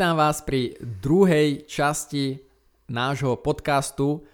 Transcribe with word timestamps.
Vítam 0.00 0.16
vás 0.16 0.40
pri 0.40 0.80
druhej 0.80 1.68
časti 1.68 2.40
nášho 2.88 3.36
podcastu, 3.36 4.24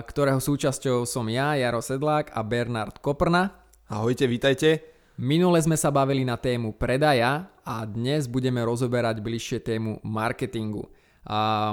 ktorého 0.00 0.40
súčasťou 0.40 1.04
som 1.04 1.28
ja, 1.28 1.52
Jaro 1.60 1.84
Sedlák 1.84 2.32
a 2.32 2.40
Bernard 2.40 3.04
Koprna. 3.04 3.52
Ahojte, 3.84 4.24
vítajte. 4.24 4.80
Minule 5.20 5.60
sme 5.60 5.76
sa 5.76 5.92
bavili 5.92 6.24
na 6.24 6.40
tému 6.40 6.72
predaja 6.80 7.52
a 7.68 7.84
dnes 7.84 8.24
budeme 8.24 8.64
rozoberať 8.64 9.20
bližšie 9.20 9.60
tému 9.60 10.00
marketingu. 10.08 10.88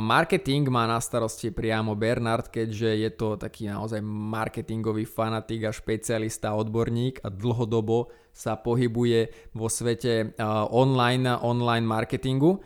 Marketing 0.03 0.67
má 0.67 0.84
na 0.84 1.00
starosti 1.00 1.55
priamo 1.55 1.95
Bernard, 1.95 2.52
keďže 2.52 3.00
je 3.00 3.09
to 3.16 3.39
taký 3.39 3.72
naozaj 3.72 4.03
marketingový 4.03 5.08
fanatik 5.08 5.63
a 5.63 5.72
špecialista, 5.72 6.52
odborník 6.52 7.23
a 7.23 7.31
dlhodobo 7.31 8.11
sa 8.36 8.59
pohybuje 8.59 9.55
vo 9.55 9.72
svete 9.72 10.36
online, 10.75 11.31
online 11.39 11.88
marketingu. 11.88 12.59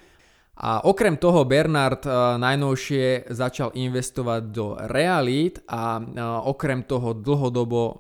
A 0.56 0.88
okrem 0.88 1.20
toho 1.20 1.44
Bernard 1.44 2.08
uh, 2.08 2.40
najnovšie 2.40 3.28
začal 3.28 3.76
investovať 3.76 4.42
do 4.56 4.80
realít 4.88 5.60
a 5.68 6.00
uh, 6.00 6.48
okrem 6.48 6.80
toho 6.88 7.12
dlhodobo 7.12 7.82
uh, 7.84 7.96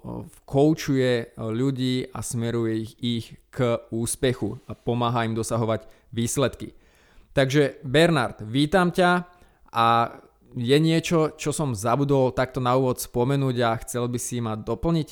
koučuje 0.48 1.36
ľudí 1.36 2.08
a 2.16 2.23
smeruje 2.23 2.95
ich 3.03 3.36
k 3.52 3.76
úspechu 3.92 4.56
a 4.67 4.76
pomáha 4.76 5.28
im 5.28 5.36
dosahovať 5.36 5.83
výsledky. 6.16 6.72
Takže 7.36 7.83
Bernard, 7.83 8.39
vítam 8.48 8.88
ťa 8.88 9.28
a 9.76 10.16
je 10.56 10.78
niečo, 10.80 11.36
čo 11.36 11.52
som 11.52 11.76
zabudol 11.76 12.31
takto 12.31 12.64
na 12.64 12.80
úvod 12.80 13.03
spomenúť 13.03 13.56
a 13.67 13.76
chcel 13.83 14.08
by 14.08 14.16
si 14.16 14.39
ma 14.39 14.56
doplniť? 14.56 15.09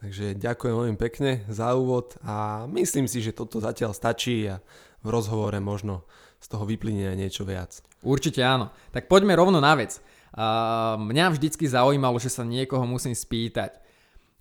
Takže 0.00 0.36
ďakujem 0.40 0.74
veľmi 0.76 0.98
pekne 1.00 1.44
za 1.52 1.76
úvod 1.76 2.16
a 2.24 2.64
myslím 2.72 3.04
si, 3.04 3.20
že 3.20 3.36
toto 3.36 3.60
zatiaľ 3.60 3.92
stačí 3.92 4.48
a 4.48 4.64
v 5.04 5.08
rozhovore 5.12 5.60
možno 5.60 6.08
z 6.44 6.46
toho 6.52 6.68
vyplynie 6.68 7.16
niečo 7.16 7.48
viac. 7.48 7.80
Určite 8.04 8.44
áno. 8.44 8.68
Tak 8.92 9.08
poďme 9.08 9.32
rovno 9.32 9.64
na 9.64 9.72
vec. 9.72 9.96
Uh, 10.36 11.00
mňa 11.00 11.32
vždycky 11.32 11.64
zaujímalo, 11.64 12.20
že 12.20 12.28
sa 12.28 12.44
niekoho 12.44 12.84
musím 12.84 13.16
spýtať. 13.16 13.80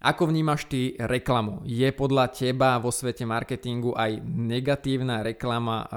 Ako 0.03 0.27
vnímaš 0.27 0.67
ty 0.67 0.99
reklamu? 0.99 1.63
Je 1.63 1.87
podľa 1.95 2.27
teba 2.35 2.75
vo 2.75 2.91
svete 2.91 3.23
marketingu 3.23 3.95
aj 3.95 4.19
negatívna 4.19 5.23
reklama 5.23 5.77
uh, 5.79 5.87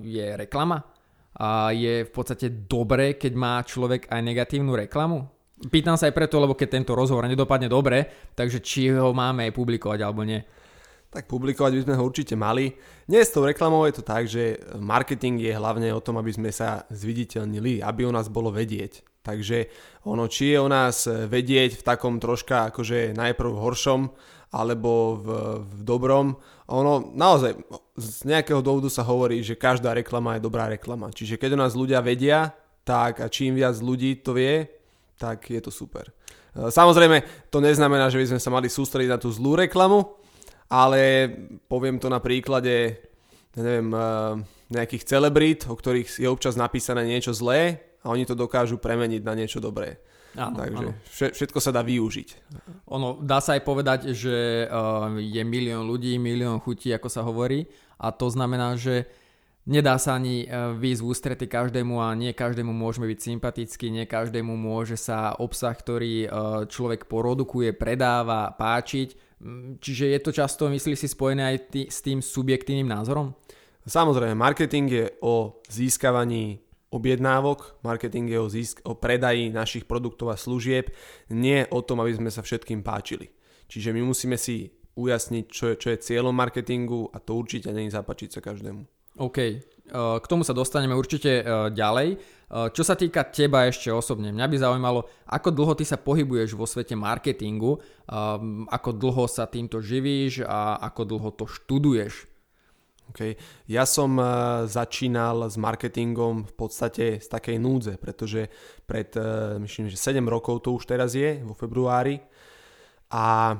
je 0.00 0.24
reklama? 0.40 0.80
Uh, 1.36 1.68
je 1.76 2.08
v 2.08 2.12
podstate 2.16 2.48
dobré, 2.64 3.20
keď 3.20 3.32
má 3.36 3.60
človek 3.60 4.08
aj 4.08 4.20
negatívnu 4.24 4.72
reklamu? 4.72 5.28
Pýtam 5.68 6.00
sa 6.00 6.08
aj 6.08 6.16
preto, 6.16 6.40
lebo 6.40 6.56
keď 6.56 6.80
tento 6.80 6.96
rozhovor 6.96 7.28
nedopadne 7.28 7.68
dobre, 7.68 8.32
takže 8.32 8.64
či 8.64 8.88
ho 8.88 9.12
máme 9.12 9.46
aj 9.46 9.52
publikovať 9.52 10.00
alebo 10.00 10.24
nie 10.24 10.40
tak 11.12 11.28
publikovať 11.28 11.72
by 11.76 11.82
sme 11.84 11.94
ho 12.00 12.08
určite 12.08 12.32
mali. 12.32 12.72
Dnes 13.04 13.28
tou 13.28 13.44
reklamou 13.44 13.84
je 13.84 14.00
to 14.00 14.04
tak, 14.04 14.24
že 14.24 14.56
marketing 14.80 15.44
je 15.44 15.52
hlavne 15.52 15.92
o 15.92 16.00
tom, 16.00 16.16
aby 16.16 16.32
sme 16.32 16.48
sa 16.48 16.88
zviditeľnili, 16.88 17.84
aby 17.84 18.08
o 18.08 18.14
nás 18.16 18.32
bolo 18.32 18.48
vedieť. 18.48 19.04
Takže 19.20 19.68
ono, 20.08 20.24
či 20.26 20.56
je 20.56 20.58
o 20.58 20.72
nás 20.72 21.04
vedieť 21.06 21.78
v 21.78 21.82
takom 21.84 22.16
troška 22.16 22.72
akože 22.72 23.12
najprv 23.12 23.52
horšom, 23.52 24.08
alebo 24.52 25.20
v, 25.20 25.26
v 25.64 25.80
dobrom. 25.84 26.36
Ono 26.72 27.12
naozaj 27.12 27.60
z 27.96 28.28
nejakého 28.28 28.64
dôvodu 28.64 28.88
sa 28.88 29.04
hovorí, 29.04 29.44
že 29.44 29.60
každá 29.60 29.92
reklama 29.92 30.36
je 30.36 30.44
dobrá 30.44 30.68
reklama. 30.68 31.12
Čiže 31.12 31.36
keď 31.36 31.56
o 31.56 31.62
nás 31.64 31.76
ľudia 31.76 32.00
vedia, 32.00 32.56
tak 32.84 33.20
a 33.20 33.28
čím 33.28 33.56
viac 33.56 33.76
ľudí 33.80 34.24
to 34.24 34.32
vie, 34.32 34.64
tak 35.20 35.48
je 35.48 35.60
to 35.60 35.68
super. 35.72 36.08
Samozrejme, 36.52 37.48
to 37.48 37.64
neznamená, 37.64 38.12
že 38.12 38.20
by 38.20 38.36
sme 38.36 38.40
sa 38.40 38.52
mali 38.52 38.68
sústrediť 38.68 39.08
na 39.08 39.16
tú 39.16 39.32
zlú 39.32 39.56
reklamu, 39.56 40.20
ale 40.72 41.28
poviem 41.68 42.00
to 42.00 42.08
na 42.08 42.16
príklade 42.24 42.96
neviem, 43.56 43.92
eh, 43.92 44.00
nejakých 44.72 45.04
celebrít, 45.04 45.60
o 45.68 45.76
ktorých 45.76 46.24
je 46.24 46.28
občas 46.28 46.56
napísané 46.56 47.04
niečo 47.04 47.36
zlé 47.36 47.84
a 48.00 48.08
oni 48.08 48.24
to 48.24 48.32
dokážu 48.32 48.80
premeniť 48.80 49.22
na 49.22 49.36
niečo 49.36 49.60
dobré. 49.60 50.00
Áno, 50.32 50.56
Takže 50.56 50.86
áno. 50.96 50.96
všetko 51.36 51.60
sa 51.60 51.76
dá 51.76 51.84
využiť. 51.84 52.28
Ono, 52.88 53.20
dá 53.20 53.44
sa 53.44 53.52
aj 53.52 53.62
povedať, 53.68 54.16
že 54.16 54.64
uh, 54.64 55.12
je 55.20 55.42
milión 55.44 55.84
ľudí, 55.84 56.16
milión 56.16 56.56
chutí, 56.56 56.88
ako 56.88 57.12
sa 57.12 57.20
hovorí 57.20 57.68
a 58.00 58.08
to 58.16 58.32
znamená, 58.32 58.72
že 58.80 59.04
nedá 59.68 60.00
sa 60.00 60.16
ani 60.16 60.48
uh, 60.48 60.72
výjsť 60.72 61.02
v 61.04 61.08
ústrety 61.12 61.46
každému 61.52 62.00
a 62.00 62.16
nie 62.16 62.32
každému 62.32 62.72
môžeme 62.72 63.12
byť 63.12 63.18
sympatický, 63.20 63.92
nie 63.92 64.08
každému 64.08 64.56
môže 64.56 64.96
sa 64.96 65.36
obsah, 65.36 65.76
ktorý 65.76 66.32
človek 66.64 67.12
porodukuje, 67.12 67.76
predáva, 67.76 68.56
páčiť 68.56 69.31
čiže 69.82 70.10
je 70.10 70.18
to 70.22 70.30
často, 70.30 70.70
myslíš 70.70 70.98
si, 70.98 71.08
spojené 71.10 71.42
aj 71.54 71.56
tý, 71.70 71.82
s 71.90 72.00
tým 72.00 72.22
subjektívnym 72.22 72.88
názorom? 72.88 73.34
Samozrejme, 73.82 74.38
marketing 74.38 74.86
je 74.90 75.06
o 75.20 75.58
získavaní 75.66 76.62
objednávok, 76.92 77.82
marketing 77.82 78.30
je 78.30 78.38
o, 78.38 78.46
získ- 78.46 78.82
o 78.86 78.94
predaji 78.94 79.50
našich 79.50 79.88
produktov 79.88 80.30
a 80.30 80.36
služieb, 80.38 80.92
nie 81.32 81.66
o 81.72 81.82
tom, 81.82 82.04
aby 82.04 82.14
sme 82.14 82.30
sa 82.30 82.44
všetkým 82.44 82.84
páčili. 82.84 83.32
Čiže 83.66 83.90
my 83.90 84.04
musíme 84.04 84.36
si 84.36 84.70
ujasniť, 84.94 85.44
čo 85.48 85.64
je, 85.72 85.74
čo 85.80 85.88
je 85.90 86.04
cieľom 86.04 86.36
marketingu 86.36 87.08
a 87.10 87.18
to 87.18 87.34
určite 87.34 87.72
nie 87.72 87.88
je 87.88 87.96
zapáčiť 87.96 88.28
sa 88.28 88.40
každému. 88.44 88.84
OK, 89.20 89.38
k 89.92 90.26
tomu 90.28 90.40
sa 90.40 90.56
dostaneme 90.56 90.96
určite 90.96 91.44
ďalej. 91.72 92.16
Čo 92.52 92.84
sa 92.84 92.92
týka 92.92 93.24
teba 93.32 93.64
ešte 93.64 93.88
osobne, 93.88 94.28
mňa 94.28 94.44
by 94.44 94.56
zaujímalo, 94.60 95.08
ako 95.24 95.48
dlho 95.56 95.72
ty 95.72 95.88
sa 95.88 95.96
pohybuješ 95.96 96.52
vo 96.52 96.68
svete 96.68 96.92
marketingu, 96.92 97.80
ako 98.68 98.90
dlho 98.92 99.24
sa 99.24 99.48
týmto 99.48 99.80
živíš 99.80 100.44
a 100.44 100.76
ako 100.84 101.16
dlho 101.16 101.32
to 101.32 101.48
študuješ. 101.48 102.28
Okay. 103.12 103.40
Ja 103.68 103.88
som 103.88 104.20
začínal 104.68 105.48
s 105.48 105.56
marketingom 105.56 106.48
v 106.48 106.52
podstate 106.52 107.20
z 107.20 107.28
takej 107.28 107.56
núdze, 107.56 107.96
pretože 107.96 108.52
pred, 108.84 109.08
myslím, 109.60 109.88
že 109.88 109.96
7 109.96 110.20
rokov 110.28 110.64
to 110.64 110.76
už 110.76 110.84
teraz 110.84 111.16
je, 111.16 111.40
vo 111.44 111.56
februári. 111.56 112.20
A 113.12 113.56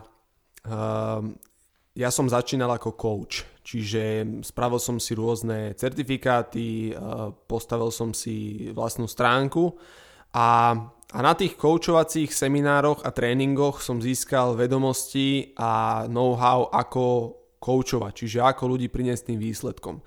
ja 1.93 2.09
som 2.09 2.25
začínal 2.25 2.73
ako 2.73 2.97
coach, 2.97 3.45
čiže 3.61 4.25
spravil 4.41 4.81
som 4.81 4.97
si 4.97 5.13
rôzne 5.13 5.77
certifikáty, 5.77 6.97
postavil 7.45 7.93
som 7.93 8.17
si 8.17 8.69
vlastnú 8.73 9.05
stránku 9.05 9.77
a, 10.33 10.73
a 11.13 11.19
na 11.21 11.33
tých 11.37 11.61
coachovacích 11.61 12.33
seminároch 12.33 13.05
a 13.05 13.13
tréningoch 13.13 13.85
som 13.85 14.01
získal 14.01 14.57
vedomosti 14.57 15.53
a 15.61 16.05
know-how, 16.09 16.73
ako 16.73 17.37
coachovať, 17.61 18.13
čiže 18.17 18.39
ako 18.41 18.75
ľudí 18.75 18.89
priniesť 18.89 19.31
tým 19.31 19.39
výsledkom. 19.39 20.01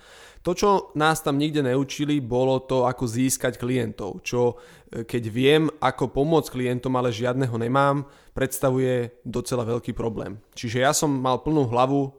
To, 0.46 0.54
čo 0.54 0.94
nás 0.94 1.26
tam 1.26 1.42
nikde 1.42 1.66
neučili, 1.66 2.22
bolo 2.22 2.62
to, 2.62 2.86
ako 2.86 3.10
získať 3.10 3.58
klientov, 3.58 4.22
čo 4.22 4.54
e, 4.54 5.02
keď 5.02 5.24
viem, 5.34 5.64
ako 5.82 6.14
pomôcť 6.14 6.54
klientom, 6.54 6.94
ale 6.94 7.10
žiadneho 7.10 7.58
nemám, 7.58 8.06
predstavuje 8.38 9.26
docela 9.26 9.66
veľký 9.66 9.98
problém. 9.98 10.38
Čiže 10.54 10.86
ja 10.86 10.94
som 10.94 11.10
mal 11.10 11.42
plnú 11.42 11.66
hlavu 11.66 12.02
e, 12.06 12.10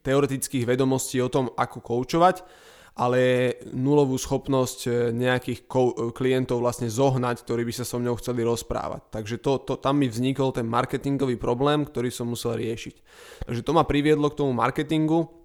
teoretických 0.00 0.64
vedomostí 0.64 1.20
o 1.20 1.28
tom, 1.28 1.52
ako 1.52 1.84
koučovať, 1.84 2.48
ale 2.96 3.54
nulovú 3.76 4.16
schopnosť 4.16 4.78
e, 4.88 4.90
nejakých 5.12 5.68
klientov 6.16 6.64
vlastne 6.64 6.88
zohnať, 6.88 7.44
ktorí 7.44 7.68
by 7.68 7.76
sa 7.76 7.84
so 7.84 8.00
mnou 8.00 8.16
chceli 8.16 8.40
rozprávať. 8.40 9.04
Takže 9.12 9.36
to, 9.44 9.60
to, 9.68 9.76
tam 9.76 10.00
mi 10.00 10.08
vznikol 10.08 10.48
ten 10.56 10.64
marketingový 10.64 11.36
problém, 11.36 11.84
ktorý 11.84 12.08
som 12.08 12.32
musel 12.32 12.56
riešiť. 12.56 12.96
Takže 13.44 13.60
to 13.60 13.76
ma 13.76 13.84
priviedlo 13.84 14.32
k 14.32 14.38
tomu 14.40 14.56
marketingu, 14.56 15.37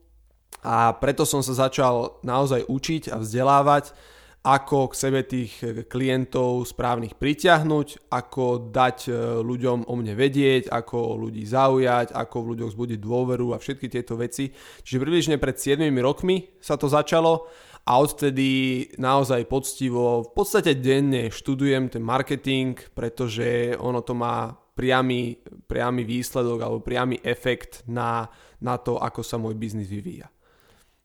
a 0.62 0.94
preto 0.94 1.26
som 1.26 1.42
sa 1.42 1.58
začal 1.58 2.22
naozaj 2.22 2.70
učiť 2.70 3.10
a 3.10 3.18
vzdelávať, 3.18 3.96
ako 4.44 4.92
k 4.92 5.00
sebe 5.00 5.24
tých 5.24 5.56
klientov 5.88 6.68
správnych 6.68 7.16
pritiahnuť, 7.16 8.12
ako 8.12 8.76
dať 8.76 8.98
e, 9.08 9.12
ľuďom 9.40 9.88
o 9.88 9.94
mne 9.96 10.20
vedieť, 10.20 10.68
ako 10.68 11.16
ľudí 11.16 11.48
zaujať, 11.48 12.12
ako 12.12 12.36
v 12.44 12.50
ľuďoch 12.52 12.74
zbudiť 12.76 13.00
dôveru 13.00 13.56
a 13.56 13.62
všetky 13.64 13.88
tieto 13.88 14.20
veci. 14.20 14.52
Čiže 14.84 15.00
približne 15.00 15.36
pred 15.40 15.56
7 15.56 15.88
rokmi 16.04 16.60
sa 16.60 16.76
to 16.76 16.92
začalo 16.92 17.48
a 17.88 17.92
odtedy 18.04 18.92
naozaj 19.00 19.48
poctivo, 19.48 20.28
v 20.28 20.32
podstate 20.36 20.76
denne 20.76 21.32
študujem 21.32 21.88
ten 21.88 22.04
marketing, 22.04 22.76
pretože 22.92 23.80
ono 23.80 24.04
to 24.04 24.12
má 24.12 24.52
priamy, 24.76 25.40
priamy 25.72 26.04
výsledok 26.04 26.60
alebo 26.60 26.80
priamy 26.84 27.20
efekt 27.24 27.88
na, 27.88 28.28
na 28.60 28.76
to, 28.76 29.00
ako 29.00 29.24
sa 29.24 29.40
môj 29.40 29.56
biznis 29.56 29.88
vyvíja. 29.88 30.28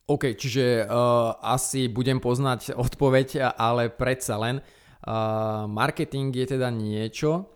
OK, 0.08 0.40
čiže 0.40 0.88
uh, 0.88 1.36
asi 1.44 1.84
budem 1.92 2.16
poznať 2.16 2.72
odpoveď, 2.84 3.52
ale 3.60 3.92
predsa 3.92 4.40
len. 4.40 4.64
Uh, 5.04 5.68
marketing 5.68 6.32
je 6.32 6.58
teda 6.58 6.72
niečo, 6.72 7.52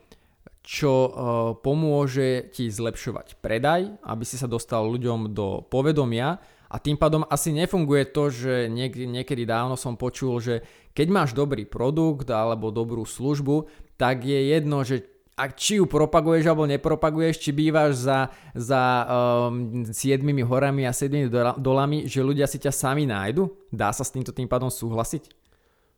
čo 0.63 0.93
uh, 0.93 1.11
pomôže 1.59 2.53
ti 2.53 2.69
zlepšovať 2.71 3.41
predaj, 3.41 4.05
aby 4.05 4.25
si 4.29 4.37
sa 4.37 4.47
dostal 4.47 4.85
ľuďom 4.85 5.33
do 5.33 5.65
povedomia. 5.67 6.39
A 6.73 6.81
tým 6.81 6.97
pádom 6.97 7.25
asi 7.29 7.53
nefunguje 7.53 8.09
to, 8.13 8.33
že 8.33 8.69
niek- 8.69 8.97
niekedy 8.97 9.45
dávno 9.45 9.77
som 9.77 9.97
počul, 9.97 10.41
že 10.41 10.65
keď 10.97 11.07
máš 11.09 11.31
dobrý 11.37 11.69
produkt 11.69 12.29
alebo 12.33 12.73
dobrú 12.73 13.05
službu, 13.05 13.69
tak 14.01 14.25
je 14.25 14.57
jedno, 14.57 14.81
že 14.81 15.12
a 15.43 15.51
či 15.51 15.83
ju 15.83 15.91
propaguješ 15.91 16.47
alebo 16.47 16.71
nepropaguješ, 16.71 17.43
či 17.43 17.51
bývaš 17.51 18.07
za, 18.07 18.31
za 18.55 18.83
um, 19.03 19.83
siedmimi 19.91 20.47
horami 20.47 20.87
a 20.87 20.95
siedmimi 20.95 21.27
dolami, 21.59 22.07
že 22.07 22.23
ľudia 22.23 22.47
si 22.47 22.63
ťa 22.63 22.71
sami 22.71 23.11
nájdu? 23.11 23.51
Dá 23.67 23.91
sa 23.91 24.07
s 24.07 24.15
týmto 24.15 24.31
tým 24.31 24.47
pádom 24.47 24.71
súhlasiť? 24.71 25.35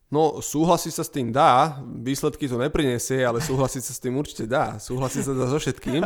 No, 0.08 0.41
súhlasiť 0.41 0.93
sa 0.96 1.05
s 1.05 1.12
tým 1.12 1.29
dá, 1.29 1.76
výsledky 1.85 2.49
to 2.49 2.56
neprinesie, 2.56 3.20
ale 3.20 3.44
súhlasiť 3.44 3.82
sa 3.85 3.93
s 3.93 4.00
tým 4.00 4.17
určite 4.17 4.49
dá. 4.49 4.81
Súhlasiť 4.81 5.23
sa 5.29 5.32
dá 5.37 5.44
so 5.44 5.61
všetkým. 5.61 6.00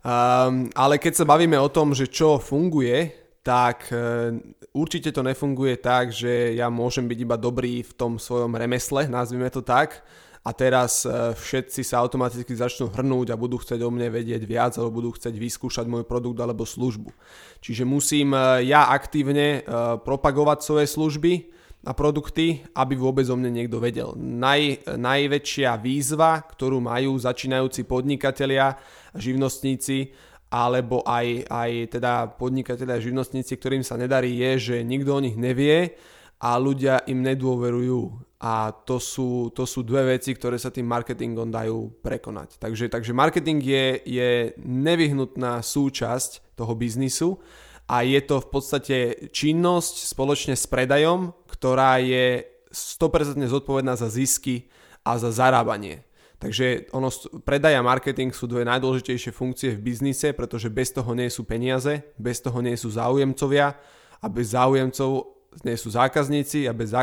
Um, 0.00 0.68
ale 0.76 1.00
keď 1.00 1.24
sa 1.24 1.24
bavíme 1.24 1.56
o 1.56 1.72
tom, 1.72 1.96
že 1.96 2.12
čo 2.12 2.36
funguje, 2.36 3.12
tak 3.40 3.88
uh, 3.88 4.36
určite 4.76 5.16
to 5.16 5.24
nefunguje 5.24 5.80
tak, 5.80 6.12
že 6.12 6.52
ja 6.56 6.68
môžem 6.68 7.08
byť 7.08 7.18
iba 7.24 7.36
dobrý 7.40 7.80
v 7.80 7.92
tom 7.96 8.20
svojom 8.20 8.52
remesle, 8.52 9.08
nazvime 9.08 9.48
to 9.48 9.64
tak, 9.64 10.04
a 10.40 10.50
teraz 10.56 11.04
uh, 11.04 11.36
všetci 11.36 11.84
sa 11.84 12.00
automaticky 12.00 12.52
začnú 12.56 12.88
hrnúť 12.88 13.32
a 13.32 13.40
budú 13.40 13.60
chcieť 13.60 13.80
o 13.84 13.90
mne 13.92 14.08
vedieť 14.08 14.42
viac 14.48 14.76
alebo 14.80 15.04
budú 15.04 15.10
chcieť 15.16 15.36
vyskúšať 15.36 15.84
môj 15.84 16.08
produkt 16.08 16.40
alebo 16.40 16.64
službu. 16.64 17.12
Čiže 17.60 17.84
musím 17.84 18.32
uh, 18.32 18.60
ja 18.64 18.88
aktívne 18.88 19.62
propagovať 20.00 20.58
svoje 20.64 20.86
služby, 20.88 21.32
a 21.80 21.96
produkty, 21.96 22.60
aby 22.76 22.92
vôbec 22.92 23.24
o 23.32 23.36
mne 23.36 23.56
niekto 23.56 23.80
vedel. 23.80 24.12
Naj, 24.16 24.84
najväčšia 25.00 25.80
výzva, 25.80 26.44
ktorú 26.44 26.76
majú 26.76 27.16
začínajúci 27.16 27.88
podnikatelia, 27.88 28.76
živnostníci, 29.16 30.12
alebo 30.52 31.00
aj, 31.08 31.46
aj 31.48 31.70
teda 31.96 32.12
podnikatelia 32.36 33.00
a 33.00 33.04
živnostníci, 33.04 33.56
ktorým 33.56 33.80
sa 33.86 33.96
nedarí, 33.96 34.36
je, 34.36 34.74
že 34.74 34.76
nikto 34.84 35.16
o 35.16 35.24
nich 35.24 35.40
nevie 35.40 35.96
a 36.36 36.60
ľudia 36.60 37.06
im 37.08 37.24
nedôverujú. 37.24 38.29
A 38.40 38.72
to 38.72 38.96
sú, 38.96 39.52
to 39.52 39.68
sú 39.68 39.84
dve 39.84 40.16
veci, 40.16 40.32
ktoré 40.32 40.56
sa 40.56 40.72
tým 40.72 40.88
marketingom 40.88 41.52
dajú 41.52 42.00
prekonať. 42.00 42.56
Takže, 42.56 42.88
takže 42.88 43.12
marketing 43.12 43.60
je, 43.60 43.86
je 44.00 44.30
nevyhnutná 44.64 45.60
súčasť 45.60 46.56
toho 46.56 46.72
biznisu 46.72 47.36
a 47.84 48.00
je 48.00 48.20
to 48.24 48.40
v 48.40 48.48
podstate 48.48 48.96
činnosť 49.28 50.08
spoločne 50.08 50.56
s 50.56 50.64
predajom, 50.64 51.36
ktorá 51.52 52.00
je 52.00 52.48
100% 52.72 53.44
zodpovedná 53.44 53.98
za 53.98 54.08
zisky 54.08 54.72
a 55.04 55.20
za 55.20 55.34
zarábanie. 55.34 56.06
Takže 56.40 56.88
ono, 56.96 57.12
predaj 57.44 57.76
a 57.76 57.84
marketing 57.84 58.32
sú 58.32 58.48
dve 58.48 58.64
najdôležitejšie 58.64 59.28
funkcie 59.28 59.76
v 59.76 59.92
biznise, 59.92 60.32
pretože 60.32 60.72
bez 60.72 60.88
toho 60.88 61.12
nie 61.12 61.28
sú 61.28 61.44
peniaze, 61.44 62.16
bez 62.16 62.40
toho 62.40 62.64
nie 62.64 62.72
sú 62.80 62.88
záujemcovia 62.88 63.76
a 64.24 64.26
bez 64.32 64.56
záujemcov 64.56 65.39
nie 65.66 65.76
sú 65.76 65.90
zákazníci 65.90 66.70
a 66.70 66.72
bez 66.72 66.94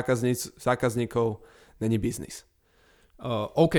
zákazníkov 0.58 1.44
není 1.80 1.98
biznis. 2.00 2.48
Uh, 3.20 3.50
OK. 3.58 3.76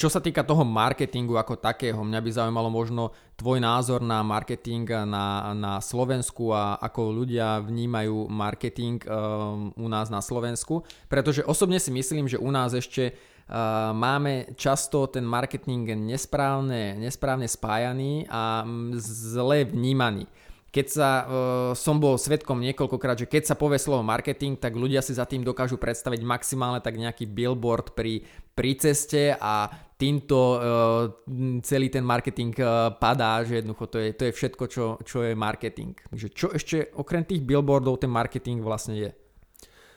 Čo 0.00 0.08
sa 0.08 0.16
týka 0.16 0.40
toho 0.40 0.64
marketingu 0.64 1.36
ako 1.36 1.60
takého, 1.60 2.00
mňa 2.00 2.20
by 2.24 2.30
zaujímalo 2.32 2.72
možno 2.72 3.12
tvoj 3.36 3.60
názor 3.60 4.00
na 4.00 4.24
marketing 4.24 4.88
na, 5.04 5.52
na 5.52 5.76
Slovensku 5.76 6.56
a 6.56 6.80
ako 6.80 7.20
ľudia 7.20 7.60
vnímajú 7.60 8.32
marketing 8.32 9.04
um, 9.04 9.76
u 9.76 9.86
nás 9.92 10.08
na 10.08 10.24
Slovensku, 10.24 10.88
pretože 11.04 11.44
osobne 11.44 11.76
si 11.76 11.92
myslím, 11.92 12.32
že 12.32 12.40
u 12.40 12.48
nás 12.48 12.72
ešte 12.72 13.12
uh, 13.12 13.92
máme 13.92 14.56
často 14.56 15.04
ten 15.04 15.28
marketing 15.28 15.92
nesprávne, 16.00 16.96
nesprávne 16.96 17.44
spájaný 17.44 18.24
a 18.32 18.64
zle 19.04 19.68
vnímaný 19.68 20.24
keď 20.70 20.86
sa, 20.86 21.10
uh, 21.26 21.26
som 21.74 21.98
bol 21.98 22.14
svetkom 22.14 22.62
niekoľkokrát, 22.62 23.18
že 23.18 23.26
keď 23.26 23.42
sa 23.50 23.58
povie 23.58 23.82
slovo 23.82 24.06
marketing, 24.06 24.54
tak 24.54 24.78
ľudia 24.78 25.02
si 25.02 25.18
za 25.18 25.26
tým 25.26 25.42
dokážu 25.42 25.82
predstaviť 25.82 26.22
maximálne 26.22 26.78
tak 26.78 26.94
nejaký 26.94 27.26
billboard 27.26 27.90
pri, 27.98 28.22
pri 28.54 28.78
ceste 28.78 29.34
a 29.34 29.66
týmto 29.98 30.38
uh, 30.38 30.58
celý 31.66 31.90
ten 31.90 32.06
marketing 32.06 32.54
uh, 32.62 32.94
padá, 32.94 33.42
že 33.42 33.58
jednoducho 33.58 33.84
to 33.90 33.98
je, 33.98 34.08
to 34.14 34.22
je 34.30 34.32
všetko, 34.38 34.64
čo, 34.70 34.84
čo 35.02 35.26
je 35.26 35.34
marketing. 35.34 35.98
Takže 35.98 36.28
čo 36.30 36.46
ešte 36.54 36.94
okrem 36.94 37.26
tých 37.26 37.42
billboardov 37.42 37.98
ten 37.98 38.10
marketing 38.10 38.62
vlastne 38.62 38.94
je? 38.94 39.10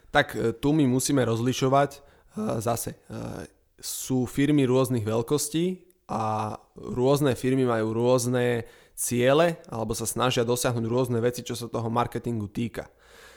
Tak 0.10 0.58
tu 0.62 0.70
my 0.74 0.86
musíme 0.90 1.22
rozlišovať 1.22 1.90
uh, 2.02 2.58
zase. 2.58 2.98
Uh, 3.14 3.46
sú 3.78 4.26
firmy 4.26 4.66
rôznych 4.66 5.06
veľkostí 5.06 5.86
a 6.10 6.56
rôzne 6.76 7.36
firmy 7.36 7.68
majú 7.68 7.94
rôzne 7.94 8.64
ciele 8.94 9.60
alebo 9.68 9.98
sa 9.98 10.06
snažia 10.06 10.46
dosiahnuť 10.46 10.86
rôzne 10.86 11.20
veci, 11.20 11.42
čo 11.42 11.58
sa 11.58 11.68
toho 11.68 11.90
marketingu 11.90 12.48
týka. 12.50 12.88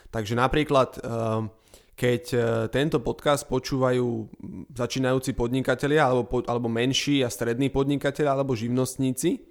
Takže 0.07 0.37
napríklad, 0.37 1.01
ehm, 1.03 1.51
keď 1.97 2.23
e, 2.31 2.37
tento 2.71 3.01
podcast 3.01 3.49
počúvajú 3.49 4.29
začínajúci 4.71 5.33
podnikatelia 5.33 6.07
alebo, 6.07 6.45
alebo 6.45 6.69
menší 6.69 7.25
a 7.25 7.33
strední 7.33 7.73
podnikatelia 7.73 8.31
alebo 8.31 8.55
živnostníci, 8.55 9.43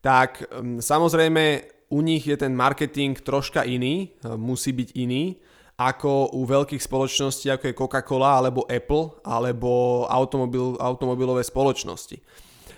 tak 0.00 0.46
ehm, 0.48 0.80
samozrejme 0.80 1.44
u 1.90 2.00
nich 2.00 2.22
je 2.24 2.38
ten 2.38 2.54
marketing 2.54 3.18
troška 3.18 3.66
iný, 3.66 4.14
e, 4.22 4.32
musí 4.38 4.72
byť 4.72 4.88
iný, 4.96 5.36
ako 5.80 6.36
u 6.36 6.44
veľkých 6.44 6.80
spoločností, 6.80 7.48
ako 7.48 7.64
je 7.72 7.78
Coca-Cola 7.78 8.36
alebo 8.36 8.68
Apple 8.68 9.24
alebo 9.24 10.04
automobil, 10.12 10.76
automobilové 10.76 11.40
spoločnosti. 11.40 12.20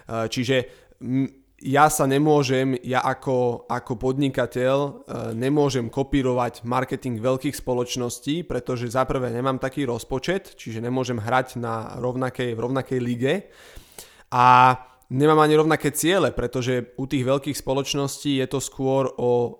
Čiže 0.06 0.56
ja 1.62 1.86
sa 1.86 2.10
nemôžem, 2.10 2.74
ja 2.82 3.06
ako, 3.06 3.70
ako 3.70 3.94
podnikateľ 3.94 4.76
e, 4.82 4.90
nemôžem 5.38 5.86
kopírovať 5.86 6.66
marketing 6.66 7.22
veľkých 7.22 7.54
spoločností, 7.54 8.42
pretože 8.42 8.90
za 8.90 9.06
prvé 9.06 9.30
nemám 9.30 9.62
taký 9.62 9.86
rozpočet, 9.86 10.58
čiže 10.58 10.82
nemôžem 10.82 11.22
hrať 11.22 11.62
na 11.62 11.96
rovnakej, 12.02 12.58
v 12.58 12.62
rovnakej 12.66 12.98
lige. 12.98 13.34
A 14.34 14.74
nemám 15.12 15.44
ani 15.44 15.60
rovnaké 15.60 15.92
ciele, 15.92 16.32
pretože 16.32 16.96
u 16.96 17.04
tých 17.04 17.22
veľkých 17.22 17.56
spoločností 17.56 18.40
je 18.40 18.46
to 18.48 18.58
skôr 18.64 19.12
o 19.20 19.32
e, 19.32 19.50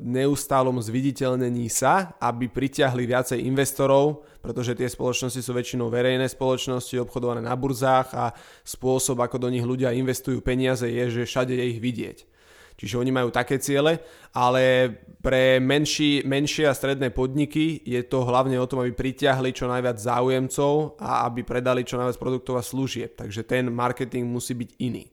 neustálom 0.00 0.80
zviditeľnení 0.80 1.68
sa, 1.68 2.16
aby 2.16 2.48
pritiahli 2.48 3.04
viacej 3.04 3.44
investorov, 3.44 4.24
pretože 4.40 4.72
tie 4.72 4.88
spoločnosti 4.88 5.44
sú 5.44 5.52
väčšinou 5.52 5.92
verejné 5.92 6.24
spoločnosti, 6.24 7.04
obchodované 7.04 7.44
na 7.44 7.52
burzách 7.52 8.08
a 8.16 8.32
spôsob, 8.64 9.20
ako 9.20 9.36
do 9.36 9.52
nich 9.52 9.62
ľudia 9.62 9.92
investujú 9.92 10.40
peniaze, 10.40 10.88
je, 10.88 11.20
že 11.20 11.28
všade 11.28 11.52
je 11.52 11.64
ich 11.76 11.80
vidieť. 11.84 12.37
Čiže 12.78 12.94
oni 12.94 13.10
majú 13.10 13.34
také 13.34 13.58
ciele, 13.58 13.98
ale 14.38 14.86
pre 15.18 15.58
menší, 15.58 16.22
menšie 16.22 16.70
a 16.70 16.78
stredné 16.78 17.10
podniky 17.10 17.82
je 17.82 18.06
to 18.06 18.22
hlavne 18.22 18.54
o 18.54 18.70
tom, 18.70 18.86
aby 18.86 18.94
pritiahli 18.94 19.50
čo 19.50 19.66
najviac 19.66 19.98
záujemcov 19.98 21.02
a 21.02 21.26
aby 21.26 21.42
predali 21.42 21.82
čo 21.82 21.98
najviac 21.98 22.22
produktov 22.22 22.54
a 22.54 22.62
služieb. 22.62 23.18
Takže 23.18 23.42
ten 23.42 23.74
marketing 23.74 24.30
musí 24.30 24.54
byť 24.54 24.70
iný. 24.78 25.10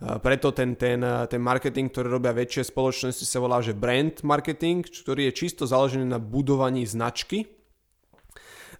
Preto 0.00 0.54
ten, 0.54 0.78
ten, 0.78 1.02
ten 1.02 1.42
marketing, 1.42 1.90
ktorý 1.90 2.14
robia 2.14 2.32
väčšie 2.32 2.70
spoločnosti, 2.72 3.26
sa 3.26 3.42
volá, 3.42 3.58
že 3.58 3.74
brand 3.74 4.14
marketing, 4.22 4.86
ktorý 4.86 5.28
je 5.28 5.36
čisto 5.36 5.66
založený 5.66 6.06
na 6.06 6.22
budovaní 6.22 6.86
značky 6.86 7.44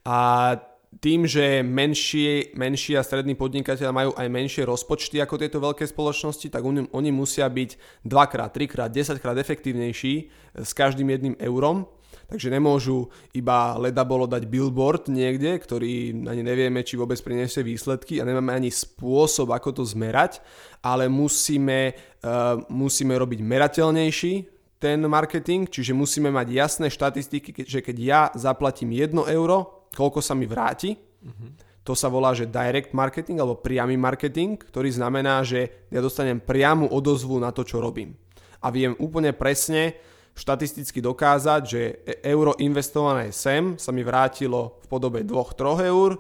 a 0.07 0.55
tým, 0.99 1.23
že 1.23 1.63
menší, 1.63 2.51
menší 2.59 2.99
a 2.99 3.07
strední 3.07 3.39
podnikateľe 3.39 3.95
majú 3.95 4.11
aj 4.19 4.27
menšie 4.27 4.67
rozpočty 4.67 5.23
ako 5.23 5.39
tieto 5.39 5.63
veľké 5.63 5.87
spoločnosti, 5.87 6.51
tak 6.51 6.67
oni, 6.67 6.91
oni 6.91 7.11
musia 7.15 7.47
byť 7.47 8.03
dvakrát, 8.03 8.51
trikrát, 8.51 8.91
desaťkrát 8.91 9.39
efektívnejší 9.39 10.15
s 10.59 10.71
každým 10.75 11.15
jedným 11.15 11.39
eurom. 11.39 11.87
Takže 12.27 12.51
nemôžu 12.51 13.11
iba 13.35 13.75
leda 13.79 14.07
bolo 14.07 14.27
dať 14.27 14.47
billboard 14.47 15.11
niekde, 15.11 15.59
ktorý 15.59 16.15
ani 16.27 16.43
nevieme, 16.43 16.83
či 16.87 16.99
vôbec 16.99 17.19
priniesie 17.23 17.63
výsledky 17.63 18.19
a 18.19 18.27
nemáme 18.27 18.55
ani 18.55 18.71
spôsob, 18.71 19.51
ako 19.51 19.83
to 19.83 19.83
zmerať, 19.83 20.39
ale 20.83 21.11
musíme, 21.11 21.95
uh, 22.23 22.59
musíme 22.71 23.19
robiť 23.19 23.41
merateľnejší 23.43 24.35
ten 24.79 25.03
marketing, 25.11 25.67
čiže 25.67 25.91
musíme 25.91 26.31
mať 26.31 26.55
jasné 26.55 26.87
štatistiky, 26.87 27.67
že 27.67 27.83
keď 27.83 27.97
ja 27.99 28.23
zaplatím 28.39 28.95
1 28.95 29.11
euro, 29.35 29.80
koľko 29.95 30.21
sa 30.23 30.35
mi 30.39 30.47
vráti. 30.47 30.95
Mm-hmm. 30.95 31.51
To 31.85 31.97
sa 31.97 32.13
volá, 32.13 32.37
že 32.37 32.47
direct 32.47 32.93
marketing 32.93 33.41
alebo 33.41 33.59
priamy 33.59 33.97
marketing, 33.97 34.61
ktorý 34.61 34.93
znamená, 34.93 35.41
že 35.43 35.89
ja 35.89 36.05
dostanem 36.05 36.39
priamu 36.39 36.87
odozvu 36.87 37.41
na 37.41 37.51
to, 37.51 37.65
čo 37.65 37.81
robím. 37.81 38.15
A 38.61 38.69
viem 38.69 38.93
úplne 39.01 39.33
presne 39.33 39.97
štatisticky 40.37 41.01
dokázať, 41.01 41.63
že 41.65 41.83
e- 42.05 42.21
euro 42.29 42.55
investované 42.61 43.33
sem 43.33 43.75
sa 43.81 43.91
mi 43.91 44.05
vrátilo 44.05 44.79
v 44.85 44.87
podobe 44.87 45.21
2-3 45.25 45.91
eur, 45.91 46.11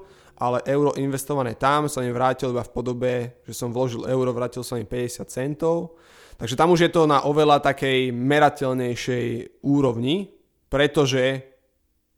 ale 0.40 0.64
euro 0.64 0.96
investované 0.96 1.52
tam 1.54 1.84
sa 1.86 2.00
mi 2.00 2.08
vrátilo 2.08 2.56
iba 2.56 2.64
v 2.64 2.72
podobe, 2.72 3.12
že 3.44 3.52
som 3.52 3.68
vložil 3.68 4.08
euro, 4.08 4.32
vrátil 4.32 4.64
sa 4.64 4.80
mi 4.80 4.88
50 4.88 5.28
centov. 5.28 6.00
Takže 6.40 6.56
tam 6.56 6.72
už 6.72 6.88
je 6.88 6.90
to 6.90 7.04
na 7.04 7.20
oveľa 7.28 7.60
takej 7.60 8.16
merateľnejšej 8.16 9.60
úrovni, 9.60 10.32
pretože 10.72 11.49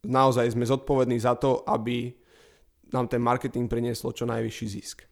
naozaj 0.03 0.59
sme 0.59 0.67
zodpovední 0.67 1.19
za 1.23 1.39
to, 1.39 1.63
aby 1.63 2.11
nám 2.91 3.07
ten 3.09 3.23
marketing 3.23 3.71
prinieslo 3.71 4.11
čo 4.11 4.27
najvyšší 4.27 4.67
zisk. 4.69 5.07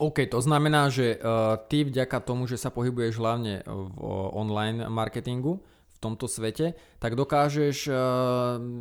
OK, 0.00 0.26
to 0.26 0.42
znamená, 0.42 0.90
že 0.90 1.14
uh, 1.20 1.54
ty 1.70 1.86
vďaka 1.86 2.18
tomu, 2.26 2.50
že 2.50 2.58
sa 2.58 2.74
pohybuješ 2.74 3.22
hlavne 3.22 3.62
v 3.62 3.86
uh, 4.02 4.34
online 4.34 4.90
marketingu 4.90 5.62
v 5.62 5.96
tomto 6.02 6.26
svete, 6.26 6.74
tak 6.98 7.14
dokážeš 7.14 7.86
uh, 7.86 7.94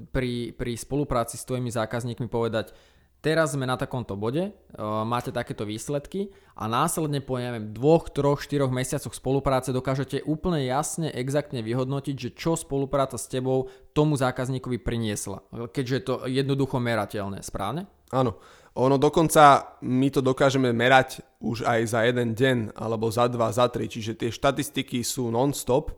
pri, 0.09 0.55
pri 0.57 0.73
spolupráci 0.73 1.37
s 1.37 1.45
tvojimi 1.45 1.69
zákazníkmi 1.69 2.25
povedať, 2.25 2.73
teraz 3.21 3.53
sme 3.53 3.69
na 3.69 3.77
takomto 3.77 4.17
bode, 4.17 4.49
uh, 4.49 5.05
máte 5.05 5.29
takéto 5.29 5.63
výsledky 5.63 6.33
a 6.57 6.65
následne 6.65 7.21
po 7.21 7.37
neviem, 7.37 7.69
dvoch, 7.71 8.09
troch, 8.09 8.41
štyroch 8.41 8.73
mesiacoch 8.73 9.13
spolupráce 9.13 9.69
dokážete 9.69 10.25
úplne 10.25 10.65
jasne, 10.65 11.13
exaktne 11.13 11.61
vyhodnotiť, 11.61 12.15
že 12.17 12.29
čo 12.33 12.57
spolupráca 12.57 13.15
s 13.15 13.29
tebou 13.29 13.69
tomu 13.93 14.17
zákazníkovi 14.17 14.81
priniesla. 14.81 15.45
Keďže 15.53 15.95
je 15.95 16.03
to 16.03 16.15
jednoducho 16.27 16.81
merateľné, 16.81 17.45
správne? 17.45 17.85
Áno. 18.11 18.41
Ono 18.71 18.95
dokonca 18.95 19.75
my 19.83 20.07
to 20.15 20.23
dokážeme 20.23 20.71
merať 20.71 21.19
už 21.43 21.67
aj 21.67 21.91
za 21.91 22.07
jeden 22.07 22.31
deň, 22.31 22.57
alebo 22.79 23.11
za 23.11 23.27
dva, 23.27 23.51
za 23.51 23.67
tri, 23.67 23.91
čiže 23.91 24.15
tie 24.15 24.31
štatistiky 24.31 25.03
sú 25.03 25.27
non-stop 25.27 25.91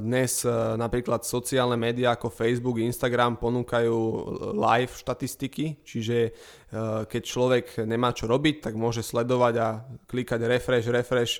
dnes 0.00 0.48
eh, 0.48 0.52
napríklad 0.80 1.28
sociálne 1.28 1.76
médiá 1.76 2.16
ako 2.16 2.32
Facebook, 2.32 2.80
Instagram 2.80 3.36
ponúkajú 3.36 3.98
live 4.56 4.96
štatistiky, 4.96 5.84
čiže 5.84 6.18
eh, 6.24 6.32
keď 7.04 7.22
človek 7.22 7.66
nemá 7.84 8.16
čo 8.16 8.24
robiť, 8.24 8.64
tak 8.64 8.80
môže 8.80 9.04
sledovať 9.04 9.54
a 9.60 9.68
klikať 10.08 10.40
refresh, 10.48 10.88
refresh, 10.88 11.34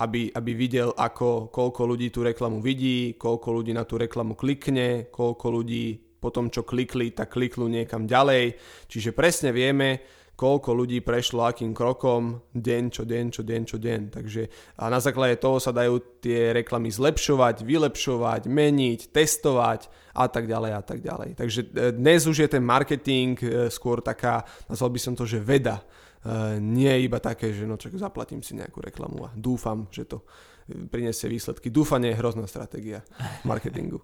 aby, 0.00 0.32
aby 0.32 0.52
videl, 0.56 0.96
ako, 0.96 1.52
koľko 1.52 1.82
ľudí 1.84 2.08
tú 2.08 2.24
reklamu 2.24 2.64
vidí, 2.64 3.20
koľko 3.20 3.60
ľudí 3.60 3.76
na 3.76 3.84
tú 3.84 4.00
reklamu 4.00 4.32
klikne, 4.32 5.12
koľko 5.12 5.46
ľudí 5.52 6.08
po 6.18 6.34
tom, 6.34 6.50
čo 6.50 6.66
klikli, 6.66 7.14
tak 7.14 7.36
kliknú 7.36 7.70
niekam 7.70 8.08
ďalej. 8.08 8.58
Čiže 8.90 9.14
presne 9.14 9.54
vieme, 9.54 10.02
koľko 10.38 10.70
ľudí 10.70 11.02
prešlo 11.02 11.50
akým 11.50 11.74
krokom 11.74 12.38
deň 12.54 12.82
čo 12.94 13.02
deň 13.02 13.26
čo 13.34 13.42
deň 13.42 13.62
čo 13.66 13.76
deň. 13.82 14.00
Takže 14.14 14.42
a 14.78 14.86
na 14.86 15.02
základe 15.02 15.34
toho 15.42 15.58
sa 15.58 15.74
dajú 15.74 16.22
tie 16.22 16.54
reklamy 16.54 16.94
zlepšovať, 16.94 17.66
vylepšovať, 17.66 18.46
meniť, 18.46 19.10
testovať 19.10 19.90
a 20.14 20.30
tak 20.30 20.46
ďalej 20.46 20.72
a 20.78 20.82
tak 20.86 21.02
ďalej. 21.02 21.34
Takže 21.34 21.60
e, 21.66 21.68
dnes 21.90 22.22
už 22.30 22.46
je 22.46 22.48
ten 22.54 22.62
marketing 22.62 23.34
e, 23.42 23.66
skôr 23.66 23.98
taká, 23.98 24.46
nazval 24.70 24.94
by 24.94 25.00
som 25.02 25.18
to, 25.18 25.26
že 25.26 25.42
veda. 25.42 25.82
E, 25.82 26.62
nie 26.62 26.94
iba 27.02 27.18
také, 27.18 27.50
že 27.50 27.66
no 27.66 27.74
čak 27.74 27.98
zaplatím 27.98 28.38
si 28.38 28.54
nejakú 28.54 28.78
reklamu 28.78 29.26
a 29.26 29.34
dúfam, 29.34 29.90
že 29.90 30.06
to 30.06 30.22
priniesie 30.70 31.26
výsledky. 31.26 31.66
Dúfanie 31.66 32.14
je 32.14 32.20
hrozná 32.22 32.46
stratégia 32.46 33.02
marketingu. 33.42 33.98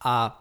A 0.00 0.40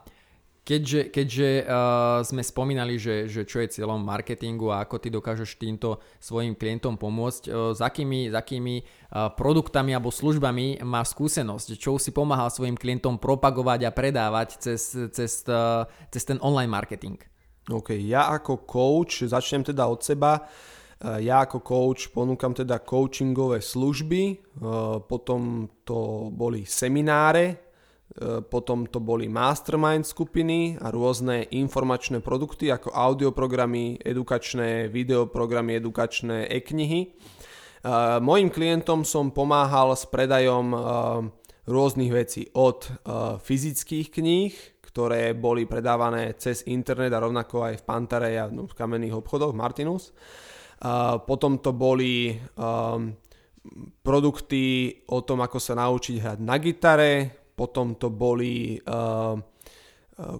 Keďže, 0.65 1.13
keďže 1.13 1.49
uh, 1.61 2.25
sme 2.25 2.41
spomínali, 2.41 2.97
že, 2.97 3.29
že 3.29 3.45
čo 3.45 3.61
je 3.61 3.69
cieľom 3.69 4.01
marketingu 4.01 4.73
a 4.73 4.81
ako 4.81 4.97
ty 4.97 5.13
dokážeš 5.13 5.61
týmto 5.61 6.01
svojim 6.17 6.57
klientom 6.57 6.97
pomôcť, 6.97 7.43
uh, 7.53 7.69
s 7.69 7.85
akými, 7.85 8.33
s 8.33 8.35
akými 8.35 8.81
uh, 8.81 9.29
produktami 9.29 9.93
alebo 9.93 10.09
službami 10.09 10.81
má 10.81 11.05
skúsenosť, 11.05 11.77
čo 11.77 12.01
si 12.01 12.09
pomáhal 12.09 12.49
svojim 12.49 12.73
klientom 12.73 13.21
propagovať 13.21 13.85
a 13.85 13.93
predávať 13.93 14.57
cez, 14.57 14.89
cez, 15.13 15.45
uh, 15.45 15.85
cez 16.09 16.25
ten 16.25 16.41
online 16.41 16.73
marketing? 16.73 17.21
OK, 17.69 17.93
ja 18.01 18.33
ako 18.33 18.65
coach, 18.65 19.21
začnem 19.21 19.61
teda 19.69 19.85
od 19.85 20.01
seba, 20.01 20.49
ja 21.01 21.45
ako 21.45 21.61
coach 21.61 22.09
ponúkam 22.13 22.53
teda 22.53 22.81
coachingové 22.81 23.57
služby, 23.57 24.53
potom 25.09 25.69
to 25.81 26.29
boli 26.29 26.61
semináre, 26.63 27.64
potom 28.47 28.87
to 28.87 29.03
boli 29.03 29.27
mastermind 29.27 30.07
skupiny 30.07 30.79
a 30.79 30.87
rôzne 30.87 31.51
informačné 31.51 32.23
produkty 32.23 32.71
ako 32.71 32.95
audioprogramy, 32.95 33.99
edukačné 33.99 34.87
videoprogramy, 34.87 35.75
edukačné 35.75 36.47
e-knihy. 36.47 37.01
E, 37.03 37.09
mojim 38.23 38.47
klientom 38.53 39.03
som 39.03 39.35
pomáhal 39.35 39.91
s 39.91 40.07
predajom 40.07 40.67
e, 40.71 40.77
rôznych 41.65 42.13
vecí 42.13 42.45
od 42.53 42.85
fyzických 43.41 44.07
kníh, 44.13 44.53
ktoré 44.85 45.33
boli 45.33 45.65
predávané 45.65 46.37
cez 46.37 46.61
internet 46.69 47.09
a 47.11 47.25
rovnako 47.25 47.67
aj 47.67 47.81
v 47.81 47.85
Pantare 47.89 48.31
a 48.37 48.45
v 48.45 48.69
kamenných 48.69 49.17
obchodoch 49.17 49.51
Martinus. 49.57 50.13
Potom 51.25 51.57
to 51.65 51.73
boli 51.73 52.37
produkty 54.05 54.93
o 55.09 55.25
tom, 55.25 55.41
ako 55.41 55.57
sa 55.57 55.73
naučiť 55.73 56.15
hrať 56.21 56.39
na 56.45 56.55
gitare, 56.61 57.11
potom 57.55 57.95
to 57.95 58.11
boli 58.11 58.77
uh, 58.83 59.39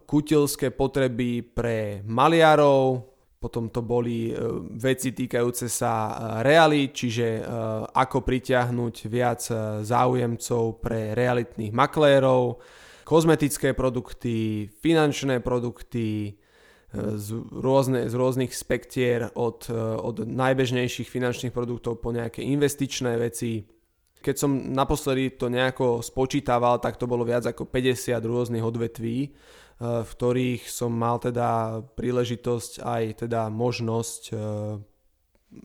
kutilské 0.04 0.72
potreby 0.72 1.44
pre 1.44 2.04
maliarov, 2.04 3.12
potom 3.40 3.72
to 3.72 3.80
boli 3.84 4.32
uh, 4.32 4.60
veci 4.76 5.16
týkajúce 5.16 5.72
sa 5.72 6.16
reality, 6.44 6.92
čiže 6.92 7.28
ako 7.92 8.22
pritiahnuť 8.22 8.96
viac 9.08 9.42
záujemcov 9.84 10.64
pre 10.84 11.16
realitných 11.16 11.72
maklérov, 11.72 12.60
kozmetické 13.08 13.72
produkty, 13.72 14.68
finančné 14.68 15.40
produkty, 15.40 16.36
z, 16.96 17.28
rôzne, 17.52 18.08
z 18.08 18.14
rôznych 18.16 18.52
spektier 18.56 19.30
od, 19.36 19.68
od 20.00 20.16
najbežnejších 20.24 21.10
finančných 21.10 21.52
produktov 21.52 22.00
po 22.00 22.16
nejaké 22.16 22.40
investičné 22.46 23.20
veci, 23.20 23.68
keď 24.26 24.36
som 24.42 24.74
naposledy 24.74 25.38
to 25.38 25.54
nejako 25.54 26.02
spočítaval, 26.02 26.82
tak 26.82 26.98
to 26.98 27.06
bolo 27.06 27.22
viac 27.22 27.46
ako 27.46 27.70
50 27.70 28.18
rôznych 28.26 28.66
odvetví, 28.66 29.30
eh, 29.30 29.32
v 30.02 30.10
ktorých 30.10 30.66
som 30.66 30.90
mal 30.90 31.22
teda 31.22 31.82
príležitosť 31.94 32.82
aj 32.82 33.04
teda 33.30 33.54
možnosť 33.54 34.22
eh, 34.34 34.38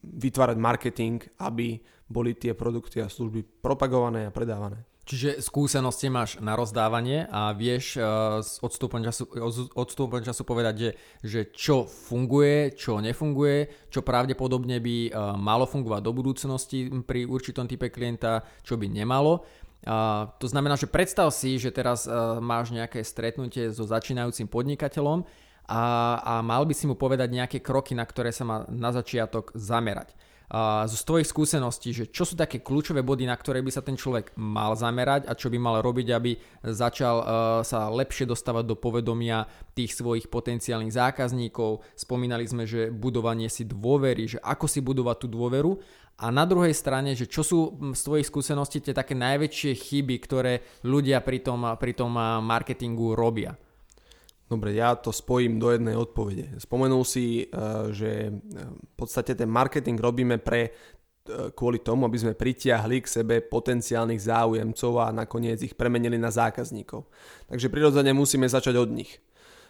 vytvárať 0.05 0.57
marketing, 0.61 1.25
aby 1.41 1.81
boli 2.05 2.37
tie 2.37 2.53
produkty 2.53 3.01
a 3.01 3.09
služby 3.09 3.65
propagované 3.65 4.29
a 4.29 4.35
predávané. 4.35 4.90
Čiže 5.11 5.43
skúsenosti 5.43 6.07
máš 6.07 6.39
na 6.39 6.55
rozdávanie 6.55 7.27
a 7.35 7.51
vieš 7.51 7.99
uh, 7.99 8.39
s 8.39 8.63
odstupom 8.63 9.03
času, 9.03 9.27
odstupom 9.75 10.23
času 10.23 10.47
povedať, 10.47 10.75
že, 10.79 10.91
že 11.27 11.41
čo 11.51 11.83
funguje, 11.83 12.79
čo 12.79 13.03
nefunguje, 13.03 13.91
čo 13.91 14.07
pravdepodobne 14.07 14.79
by 14.79 14.97
uh, 15.11 15.35
malo 15.35 15.67
fungovať 15.67 16.07
do 16.07 16.15
budúcnosti 16.15 16.87
pri 17.03 17.27
určitom 17.27 17.67
type 17.67 17.91
klienta, 17.91 18.47
čo 18.63 18.79
by 18.79 18.87
nemalo. 18.87 19.43
Uh, 19.83 20.31
to 20.39 20.47
znamená, 20.47 20.79
že 20.79 20.87
predstav 20.87 21.35
si, 21.35 21.59
že 21.59 21.75
teraz 21.75 22.07
uh, 22.07 22.39
máš 22.39 22.71
nejaké 22.71 23.03
stretnutie 23.03 23.67
so 23.75 23.83
začínajúcim 23.83 24.47
podnikateľom 24.47 25.27
a, 25.67 25.83
a 26.23 26.35
mal 26.39 26.63
by 26.63 26.75
si 26.79 26.87
mu 26.87 26.95
povedať 26.95 27.35
nejaké 27.35 27.59
kroky, 27.59 27.99
na 27.99 28.07
ktoré 28.07 28.31
sa 28.31 28.47
má 28.47 28.63
na 28.71 28.95
začiatok 28.95 29.51
zamerať 29.59 30.15
z 30.91 31.03
tvojich 31.07 31.31
skúseností, 31.31 31.95
že 31.95 32.11
čo 32.11 32.27
sú 32.27 32.35
také 32.35 32.59
kľúčové 32.59 33.07
body, 33.07 33.23
na 33.23 33.39
ktoré 33.39 33.63
by 33.63 33.71
sa 33.71 33.87
ten 33.87 33.95
človek 33.95 34.35
mal 34.35 34.75
zamerať 34.75 35.31
a 35.31 35.39
čo 35.39 35.47
by 35.47 35.63
mal 35.63 35.79
robiť, 35.79 36.09
aby 36.11 36.35
začal 36.67 37.17
uh, 37.23 37.27
sa 37.63 37.87
lepšie 37.87 38.27
dostávať 38.27 38.67
do 38.67 38.75
povedomia 38.75 39.47
tých 39.79 39.95
svojich 39.95 40.27
potenciálnych 40.27 40.91
zákazníkov. 40.91 41.87
Spomínali 41.95 42.51
sme, 42.51 42.67
že 42.67 42.91
budovanie 42.91 43.47
si 43.47 43.63
dôvery, 43.63 44.27
že 44.27 44.39
ako 44.43 44.67
si 44.67 44.83
budovať 44.83 45.17
tú 45.23 45.27
dôveru 45.31 45.79
a 46.19 46.35
na 46.35 46.43
druhej 46.43 46.75
strane, 46.75 47.15
že 47.15 47.31
čo 47.31 47.47
sú 47.47 47.79
z 47.95 48.01
tvojich 48.03 48.27
skúseností 48.27 48.83
tie 48.83 48.93
také 48.93 49.15
najväčšie 49.15 49.73
chyby, 49.73 50.17
ktoré 50.19 50.67
ľudia 50.83 51.23
pri 51.23 51.47
tom, 51.47 51.63
pri 51.79 51.95
tom 51.95 52.13
marketingu 52.43 53.15
robia. 53.15 53.55
Dobre, 54.51 54.75
ja 54.75 54.99
to 54.99 55.15
spojím 55.15 55.63
do 55.63 55.71
jednej 55.71 55.95
odpovede. 55.95 56.59
Spomenul 56.59 57.07
si, 57.07 57.47
eh, 57.47 57.47
že 57.95 58.11
eh, 58.27 58.31
v 58.67 58.95
podstate 58.99 59.39
ten 59.39 59.47
marketing 59.47 59.95
robíme 59.95 60.43
pre 60.43 60.61
eh, 60.67 60.73
kvôli 61.55 61.79
tomu, 61.79 62.11
aby 62.11 62.19
sme 62.19 62.35
pritiahli 62.35 62.99
k 62.99 63.23
sebe 63.23 63.47
potenciálnych 63.47 64.19
záujemcov 64.19 64.93
a 64.99 65.15
nakoniec 65.15 65.63
ich 65.63 65.79
premenili 65.79 66.19
na 66.19 66.35
zákazníkov. 66.35 67.07
Takže 67.47 67.71
prirodzene 67.71 68.11
musíme 68.11 68.51
začať 68.51 68.75
od 68.75 68.91
nich. 68.91 69.23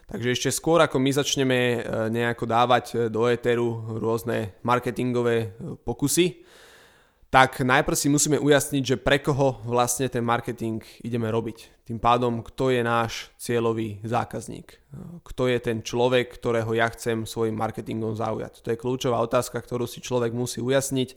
Takže 0.08 0.32
ešte 0.32 0.50
skôr, 0.50 0.82
ako 0.82 0.98
my 0.98 1.14
začneme 1.14 1.86
nejako 2.10 2.42
dávať 2.42 3.14
do 3.14 3.30
éteru 3.30 3.94
rôzne 3.94 4.58
marketingové 4.66 5.54
pokusy, 5.86 6.42
tak 7.30 7.62
najprv 7.62 7.94
si 7.94 8.10
musíme 8.10 8.42
ujasniť, 8.42 8.82
že 8.82 8.96
pre 8.98 9.22
koho 9.22 9.62
vlastne 9.62 10.10
ten 10.10 10.26
marketing 10.26 10.82
ideme 11.06 11.30
robiť. 11.30 11.86
Tým 11.86 12.02
pádom, 12.02 12.42
kto 12.42 12.74
je 12.74 12.82
náš 12.82 13.30
cieľový 13.38 14.02
zákazník. 14.02 14.82
Kto 15.22 15.46
je 15.46 15.58
ten 15.62 15.78
človek, 15.78 16.26
ktorého 16.26 16.74
ja 16.74 16.90
chcem 16.90 17.22
svojim 17.22 17.54
marketingom 17.54 18.18
zaujať. 18.18 18.66
To 18.66 18.74
je 18.74 18.80
kľúčová 18.82 19.22
otázka, 19.22 19.62
ktorú 19.62 19.86
si 19.86 20.02
človek 20.02 20.34
musí 20.34 20.58
ujasniť. 20.58 21.14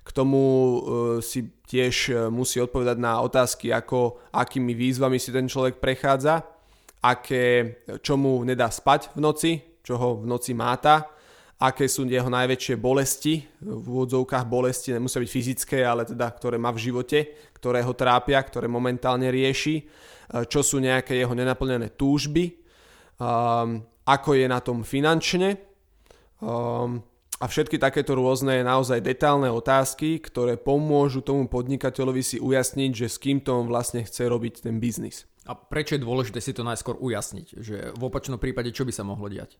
K 0.00 0.10
tomu 0.14 0.40
e, 0.40 0.78
si 1.18 1.50
tiež 1.66 1.94
e, 2.08 2.14
musí 2.30 2.62
odpovedať 2.62 2.96
na 3.02 3.18
otázky, 3.18 3.74
ako 3.74 4.22
akými 4.30 4.70
výzvami 4.72 5.18
si 5.18 5.34
ten 5.34 5.50
človek 5.50 5.82
prechádza, 5.82 6.46
aké, 7.02 7.78
čo 8.00 8.14
mu 8.14 8.40
nedá 8.46 8.70
spať 8.70 9.12
v 9.12 9.18
noci, 9.18 9.52
čo 9.82 9.98
ho 9.98 10.08
v 10.22 10.30
noci 10.30 10.54
máta, 10.54 11.10
aké 11.60 11.84
sú 11.84 12.08
jeho 12.08 12.32
najväčšie 12.32 12.80
bolesti, 12.80 13.44
v 13.60 13.84
úvodzovkách 13.84 14.48
bolesti, 14.48 14.96
nemusia 14.96 15.20
byť 15.20 15.30
fyzické, 15.30 15.78
ale 15.84 16.08
teda 16.08 16.32
ktoré 16.32 16.56
má 16.56 16.72
v 16.72 16.88
živote, 16.88 17.36
ktoré 17.52 17.84
ho 17.84 17.92
trápia, 17.92 18.40
ktoré 18.40 18.64
momentálne 18.64 19.28
rieši, 19.28 19.76
e, 19.76 19.84
čo 20.48 20.64
sú 20.64 20.80
nejaké 20.80 21.20
jeho 21.20 21.36
nenaplnené 21.36 21.92
túžby, 22.00 22.56
um, 23.20 23.84
ako 24.08 24.30
je 24.32 24.46
na 24.48 24.64
tom 24.64 24.80
finančne 24.80 25.60
um, 26.40 27.04
a 27.40 27.44
všetky 27.44 27.76
takéto 27.76 28.16
rôzne 28.16 28.64
naozaj 28.64 29.04
detálne 29.04 29.52
otázky, 29.52 30.20
ktoré 30.20 30.56
pomôžu 30.56 31.20
tomu 31.20 31.48
podnikateľovi 31.48 32.20
si 32.24 32.36
ujasniť, 32.40 32.90
že 32.92 33.06
s 33.08 33.16
kým 33.16 33.44
to 33.44 33.56
on 33.56 33.68
vlastne 33.68 34.04
chce 34.04 34.28
robiť 34.28 34.64
ten 34.64 34.76
biznis. 34.76 35.24
A 35.48 35.56
prečo 35.56 35.96
je 35.96 36.04
dôležité 36.04 36.36
si 36.40 36.52
to 36.52 36.60
najskôr 36.60 37.00
ujasniť? 37.00 37.46
Že 37.56 37.76
v 37.96 38.02
opačnom 38.04 38.36
prípade 38.36 38.76
čo 38.76 38.84
by 38.84 38.92
sa 38.92 39.08
mohlo 39.08 39.24
diať? 39.24 39.56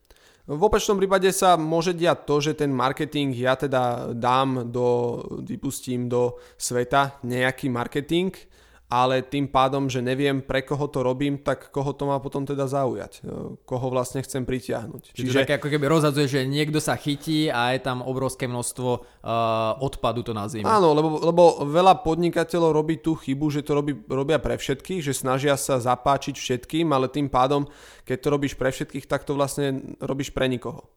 V 0.51 0.67
opačnom 0.67 0.99
prípade 0.99 1.31
sa 1.31 1.55
môže 1.55 1.95
diať 1.95 2.27
to, 2.27 2.43
že 2.43 2.59
ten 2.59 2.75
marketing 2.75 3.31
ja 3.39 3.55
teda 3.55 4.11
dám 4.11 4.67
do, 4.67 5.23
vypustím 5.47 6.11
do 6.11 6.43
sveta 6.59 7.23
nejaký 7.23 7.71
marketing, 7.71 8.35
ale 8.91 9.23
tým 9.23 9.47
pádom, 9.47 9.87
že 9.87 10.03
neviem 10.03 10.43
pre 10.43 10.67
koho 10.67 10.91
to 10.91 11.07
robím, 11.07 11.39
tak 11.39 11.71
koho 11.71 11.95
to 11.95 12.11
má 12.11 12.19
potom 12.19 12.43
teda 12.43 12.67
zaujať, 12.67 13.23
e, 13.23 13.55
koho 13.63 13.87
vlastne 13.87 14.19
chcem 14.19 14.43
pritiahnuť. 14.43 15.15
Čiže, 15.15 15.31
Čiže 15.31 15.41
také 15.47 15.63
ako 15.63 15.71
keby 15.71 15.87
rozhadzuje, 15.87 16.27
že 16.27 16.41
niekto 16.43 16.83
sa 16.83 16.99
chytí 16.99 17.47
a 17.55 17.71
je 17.71 17.81
tam 17.87 18.03
obrovské 18.03 18.51
množstvo 18.51 18.91
uh, 18.91 19.79
odpadu 19.79 20.27
to 20.27 20.35
nazvime. 20.35 20.67
Áno, 20.67 20.91
lebo, 20.91 21.23
lebo 21.23 21.43
veľa 21.71 22.03
podnikateľov 22.03 22.75
robí 22.75 22.99
tú 22.99 23.15
chybu, 23.15 23.47
že 23.55 23.63
to 23.63 23.79
robí, 23.79 23.95
robia 24.11 24.43
pre 24.43 24.59
všetkých, 24.59 25.07
že 25.07 25.15
snažia 25.15 25.55
sa 25.55 25.79
zapáčiť 25.79 26.35
všetkým, 26.35 26.91
ale 26.91 27.07
tým 27.07 27.31
pádom, 27.31 27.71
keď 28.03 28.19
to 28.19 28.29
robíš 28.35 28.59
pre 28.59 28.75
všetkých, 28.75 29.07
tak 29.07 29.23
to 29.23 29.39
vlastne 29.39 29.95
robíš 30.03 30.35
pre 30.35 30.51
nikoho. 30.51 30.91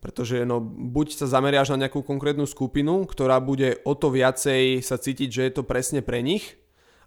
Pretože 0.00 0.46
no, 0.48 0.62
buď 0.64 1.12
sa 1.12 1.26
zameriaš 1.28 1.74
na 1.74 1.84
nejakú 1.84 2.00
konkrétnu 2.06 2.48
skupinu, 2.48 3.04
ktorá 3.04 3.36
bude 3.42 3.82
o 3.84 3.92
to 3.92 4.08
viacej 4.14 4.80
sa 4.80 4.96
cítiť, 4.96 5.28
že 5.28 5.42
je 5.50 5.52
to 5.58 5.62
presne 5.66 6.00
pre 6.00 6.22
nich, 6.22 6.56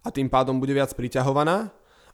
a 0.02 0.08
tým 0.10 0.28
pádom 0.30 0.58
bude 0.58 0.74
viac 0.74 0.94
priťahovaná, 0.94 1.70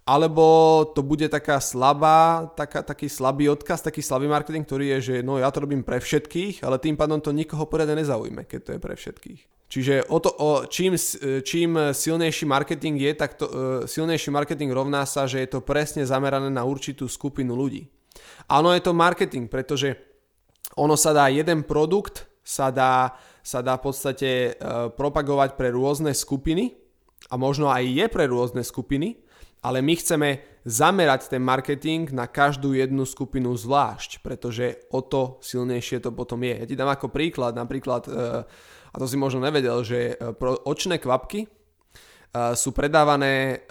alebo 0.08 0.88
to 0.96 1.04
bude 1.04 1.28
taká 1.28 1.60
slabá, 1.60 2.48
taká, 2.56 2.80
taký 2.80 3.12
slabý 3.12 3.52
odkaz, 3.52 3.84
taký 3.84 4.00
slabý 4.00 4.32
marketing, 4.32 4.64
ktorý 4.64 4.96
je, 4.96 5.00
že 5.04 5.16
no 5.20 5.36
ja 5.36 5.52
to 5.52 5.68
robím 5.68 5.84
pre 5.84 6.00
všetkých, 6.00 6.64
ale 6.64 6.80
tým 6.80 6.96
pádom 6.96 7.20
to 7.20 7.36
nikoho 7.36 7.68
poriadne 7.68 8.00
nezaujme, 8.00 8.48
keď 8.48 8.60
to 8.64 8.72
je 8.72 8.80
pre 8.80 8.96
všetkých. 8.96 9.42
Čiže 9.68 10.08
o 10.08 10.18
to, 10.24 10.32
o, 10.32 10.64
čím, 10.64 10.96
čím 11.44 11.92
silnejší 11.92 12.48
marketing 12.48 12.96
je, 13.04 13.12
tak 13.20 13.36
to, 13.36 13.46
uh, 13.52 13.52
silnejší 13.84 14.32
marketing 14.32 14.72
rovná 14.72 15.04
sa, 15.04 15.28
že 15.28 15.44
je 15.44 15.50
to 15.52 15.60
presne 15.60 16.08
zamerané 16.08 16.48
na 16.48 16.64
určitú 16.64 17.12
skupinu 17.12 17.52
ľudí. 17.52 17.92
Áno, 18.48 18.72
je 18.72 18.80
to 18.80 18.96
marketing, 18.96 19.52
pretože 19.52 20.00
ono 20.80 20.96
sa 20.96 21.12
dá 21.12 21.28
jeden 21.28 21.68
produkt, 21.68 22.32
sa 22.48 22.72
dá, 22.72 23.20
sa 23.44 23.60
dá 23.60 23.76
v 23.76 23.92
podstate 23.92 24.56
uh, 24.56 24.88
propagovať 24.88 25.60
pre 25.60 25.68
rôzne 25.76 26.16
skupiny, 26.16 26.87
a 27.28 27.36
možno 27.36 27.68
aj 27.68 27.84
je 27.84 28.06
pre 28.08 28.26
rôzne 28.28 28.64
skupiny, 28.64 29.20
ale 29.66 29.82
my 29.82 29.94
chceme 29.98 30.30
zamerať 30.68 31.32
ten 31.32 31.42
marketing 31.42 32.12
na 32.12 32.28
každú 32.28 32.76
jednu 32.76 33.08
skupinu 33.08 33.56
zvlášť, 33.56 34.20
pretože 34.20 34.84
o 34.92 35.00
to 35.00 35.40
silnejšie 35.40 36.04
to 36.04 36.12
potom 36.12 36.44
je. 36.44 36.56
Ja 36.60 36.66
ti 36.68 36.76
dám 36.76 36.92
ako 36.92 37.10
príklad, 37.10 37.56
napríklad, 37.56 38.04
e, 38.08 38.12
a 38.92 38.96
to 38.96 39.06
si 39.08 39.16
možno 39.16 39.42
nevedel, 39.42 39.82
že 39.82 40.14
e, 40.14 40.36
očné 40.68 41.00
kvapky 41.00 41.48
e, 41.48 41.50
sú 42.54 42.76
predávané 42.76 43.64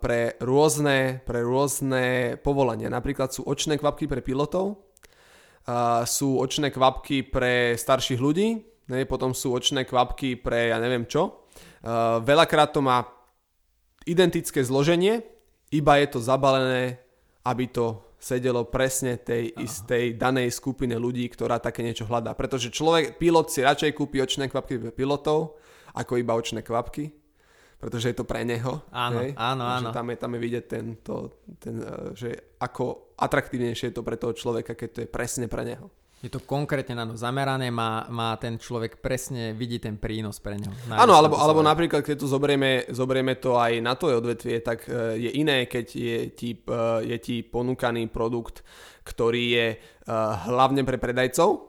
pre 0.00 0.38
rôzne, 0.38 1.20
pre 1.26 1.42
rôzne 1.42 2.38
povolania. 2.40 2.88
Napríklad 2.88 3.34
sú 3.34 3.44
očné 3.44 3.76
kvapky 3.76 4.06
pre 4.06 4.22
pilotov, 4.22 4.86
sú 6.06 6.38
očné 6.38 6.70
kvapky 6.70 7.26
pre 7.26 7.74
starších 7.74 8.22
ľudí, 8.22 8.62
potom 9.10 9.34
sú 9.34 9.50
očné 9.50 9.82
kvapky 9.82 10.38
pre 10.38 10.70
ja 10.70 10.78
neviem 10.78 11.10
čo. 11.10 11.45
Uh, 11.86 12.18
veľakrát 12.18 12.74
to 12.74 12.82
má 12.82 13.06
identické 14.02 14.58
zloženie, 14.66 15.22
iba 15.70 16.02
je 16.02 16.06
to 16.10 16.18
zabalené, 16.18 16.98
aby 17.46 17.70
to 17.70 18.02
sedelo 18.18 18.66
presne 18.66 19.14
tej 19.22 19.54
Aha. 19.54 19.62
istej 19.62 20.18
danej 20.18 20.50
skupine 20.50 20.98
ľudí, 20.98 21.22
ktorá 21.30 21.62
také 21.62 21.86
niečo 21.86 22.10
hľadá. 22.10 22.34
Pretože 22.34 22.74
človek, 22.74 23.22
pilot 23.22 23.54
si 23.54 23.62
radšej 23.62 23.94
kúpi 23.94 24.18
očné 24.18 24.50
kvapky 24.50 24.82
pre 24.82 24.90
pilotov, 24.90 25.62
ako 25.94 26.18
iba 26.18 26.34
očné 26.34 26.66
kvapky, 26.66 27.12
pretože 27.76 28.10
je 28.10 28.16
to 28.16 28.24
pre 28.26 28.42
neho. 28.42 28.82
Áno, 28.90 29.22
hej? 29.22 29.36
áno, 29.36 29.64
áno. 29.68 29.88
Tam 29.92 30.10
je, 30.10 30.16
tam 30.16 30.32
je 30.34 30.40
vidieť 30.40 30.64
ten, 30.64 30.84
to, 31.04 31.44
ten, 31.60 31.76
eh, 31.78 32.10
že 32.16 32.30
ako 32.58 33.14
atraktívnejšie 33.20 33.92
je 33.92 33.96
to 33.96 34.02
pre 34.02 34.16
toho 34.16 34.32
človeka, 34.32 34.74
keď 34.74 34.88
to 34.90 34.98
je 35.04 35.08
presne 35.08 35.46
pre 35.46 35.62
neho. 35.62 35.86
Je 36.26 36.34
to 36.34 36.42
konkrétne 36.42 36.98
na 36.98 37.06
to 37.06 37.14
zamerané, 37.14 37.70
má, 37.70 38.02
má 38.10 38.34
ten 38.34 38.58
človek 38.58 38.98
presne, 38.98 39.54
vidí 39.54 39.78
ten 39.78 39.94
prínos 39.94 40.42
pre 40.42 40.58
neho. 40.58 40.74
Áno, 40.90 41.14
alebo, 41.14 41.38
alebo 41.38 41.62
napríklad, 41.62 42.02
keď 42.02 42.18
tu 42.18 42.26
zoberieme, 42.26 42.82
zoberieme 42.90 43.38
to 43.38 43.54
aj 43.54 43.78
na 43.78 43.94
to 43.94 44.10
odvetvie, 44.10 44.58
tak 44.58 44.90
e, 44.90 45.22
je 45.22 45.30
iné, 45.38 45.70
keď 45.70 45.86
je 45.86 46.18
ti, 46.34 46.50
e, 46.58 46.74
je 47.06 47.16
ti 47.22 47.46
ponúkaný 47.46 48.10
produkt, 48.10 48.66
ktorý 49.06 49.44
je 49.54 49.66
e, 49.70 49.76
hlavne 50.50 50.82
pre 50.82 50.98
predajcov 50.98 51.62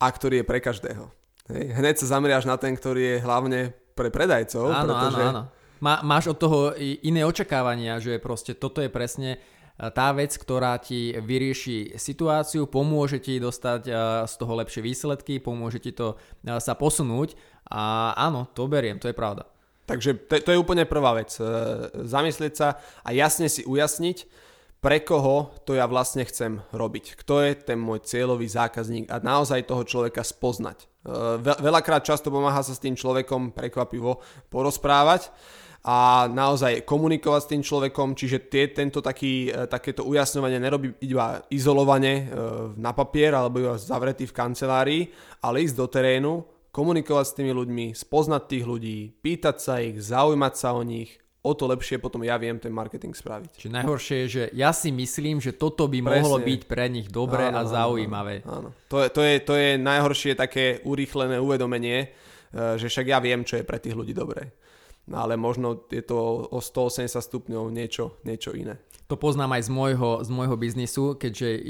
a 0.00 0.06
ktorý 0.08 0.40
je 0.40 0.48
pre 0.48 0.64
každého. 0.64 1.04
Hej. 1.52 1.64
Hneď 1.76 1.94
sa 2.00 2.16
zameriaš 2.16 2.48
na 2.48 2.56
ten, 2.56 2.72
ktorý 2.72 3.02
je 3.04 3.16
hlavne 3.20 3.76
pre 3.92 4.08
predajcov. 4.08 4.64
Áno, 4.64 4.96
pretože... 4.96 5.24
áno, 5.28 5.28
áno. 5.28 5.42
Má, 5.84 6.00
máš 6.02 6.32
od 6.32 6.40
toho 6.40 6.58
iné 6.80 7.22
očakávania, 7.22 8.00
že 8.00 8.16
proste 8.16 8.56
toto 8.56 8.80
je 8.80 8.88
presne 8.90 9.38
tá 9.78 10.10
vec, 10.10 10.34
ktorá 10.34 10.74
ti 10.82 11.14
vyrieši 11.14 11.94
situáciu, 11.94 12.66
pomôže 12.66 13.22
ti 13.22 13.38
dostať 13.38 13.82
z 14.26 14.34
toho 14.34 14.58
lepšie 14.58 14.82
výsledky, 14.82 15.38
pomôže 15.38 15.78
ti 15.78 15.94
to 15.94 16.18
sa 16.42 16.74
posunúť 16.74 17.38
a 17.70 18.10
áno, 18.18 18.50
to 18.56 18.66
beriem, 18.66 18.98
to 18.98 19.06
je 19.06 19.14
pravda. 19.14 19.46
Takže 19.88 20.28
to, 20.28 20.36
to 20.44 20.50
je 20.52 20.60
úplne 20.60 20.84
prvá 20.84 21.16
vec. 21.16 21.32
E, 21.40 21.42
zamyslieť 22.04 22.52
sa 22.52 22.76
a 23.00 23.08
jasne 23.16 23.48
si 23.48 23.64
ujasniť, 23.64 24.28
pre 24.84 25.00
koho 25.00 25.50
to 25.64 25.74
ja 25.74 25.88
vlastne 25.88 26.22
chcem 26.28 26.60
robiť. 26.70 27.16
Kto 27.24 27.40
je 27.40 27.52
ten 27.56 27.80
môj 27.80 28.04
cieľový 28.04 28.46
zákazník 28.46 29.08
a 29.08 29.18
naozaj 29.24 29.64
toho 29.64 29.88
človeka 29.88 30.20
spoznať. 30.20 30.84
E, 30.84 30.86
veľakrát 31.40 32.04
často 32.04 32.28
pomáha 32.28 32.60
sa 32.60 32.76
s 32.76 32.84
tým 32.84 33.00
človekom 33.00 33.56
prekvapivo 33.56 34.20
porozprávať 34.52 35.32
a 35.86 36.26
naozaj 36.26 36.82
komunikovať 36.82 37.40
s 37.42 37.50
tým 37.54 37.62
človekom, 37.62 38.18
čiže 38.18 38.50
tie, 38.50 38.74
tento 38.74 38.98
taký, 38.98 39.48
e, 39.48 39.70
takéto 39.70 40.02
ujasňovanie 40.04 40.58
nerobí 40.58 40.90
iba 41.06 41.46
izolovane 41.48 42.12
e, 42.12 42.24
na 42.74 42.90
papier 42.90 43.32
alebo 43.32 43.62
iba 43.62 43.74
zavretý 43.78 44.26
v 44.26 44.36
kancelárii, 44.36 45.02
ale 45.38 45.62
ísť 45.62 45.76
do 45.78 45.86
terénu, 45.86 46.32
komunikovať 46.74 47.24
s 47.26 47.36
tými 47.38 47.52
ľuďmi, 47.54 47.86
spoznať 47.94 48.42
tých 48.50 48.64
ľudí, 48.66 48.98
pýtať 49.22 49.56
sa 49.58 49.78
ich, 49.80 49.96
zaujímať 50.02 50.54
sa 50.54 50.74
o 50.74 50.82
nich, 50.82 51.16
o 51.42 51.54
to 51.54 51.64
lepšie 51.70 52.02
potom 52.02 52.20
ja 52.26 52.36
viem 52.36 52.58
ten 52.60 52.74
marketing 52.74 53.14
spraviť. 53.14 53.50
Čiže 53.56 53.70
najhoršie 53.72 54.16
je, 54.22 54.28
že 54.28 54.42
ja 54.52 54.74
si 54.74 54.90
myslím, 54.92 55.40
že 55.40 55.56
toto 55.56 55.88
by 55.88 56.02
Presne. 56.02 56.14
mohlo 56.20 56.38
byť 56.42 56.60
pre 56.68 56.86
nich 56.92 57.08
dobré 57.08 57.48
áno, 57.48 57.62
a 57.62 57.70
zaujímavé. 57.70 58.44
Áno, 58.44 58.68
áno. 58.68 58.70
To, 58.90 59.00
je, 59.00 59.08
to, 59.08 59.20
je, 59.24 59.34
to 59.40 59.54
je 59.56 59.70
najhoršie 59.80 60.32
také 60.36 60.84
urýchlené 60.84 61.40
uvedomenie, 61.40 61.98
e, 62.04 62.06
že 62.76 62.90
však 62.90 63.06
ja 63.08 63.18
viem, 63.22 63.46
čo 63.46 63.56
je 63.56 63.64
pre 63.64 63.78
tých 63.80 63.96
ľudí 63.96 64.12
dobré. 64.12 64.52
No 65.08 65.24
ale 65.24 65.40
možno 65.40 65.88
je 65.88 66.04
to 66.04 66.48
o 66.52 66.60
180 66.60 67.08
stupňov 67.16 67.72
niečo, 67.72 68.20
niečo 68.28 68.52
iné. 68.52 68.76
To 69.08 69.16
poznám 69.16 69.56
aj 69.56 69.66
z 69.66 69.70
môjho, 69.72 70.10
z 70.20 70.28
môjho 70.28 70.56
biznisu, 70.60 71.16
keďže 71.16 71.48
e, 71.48 71.60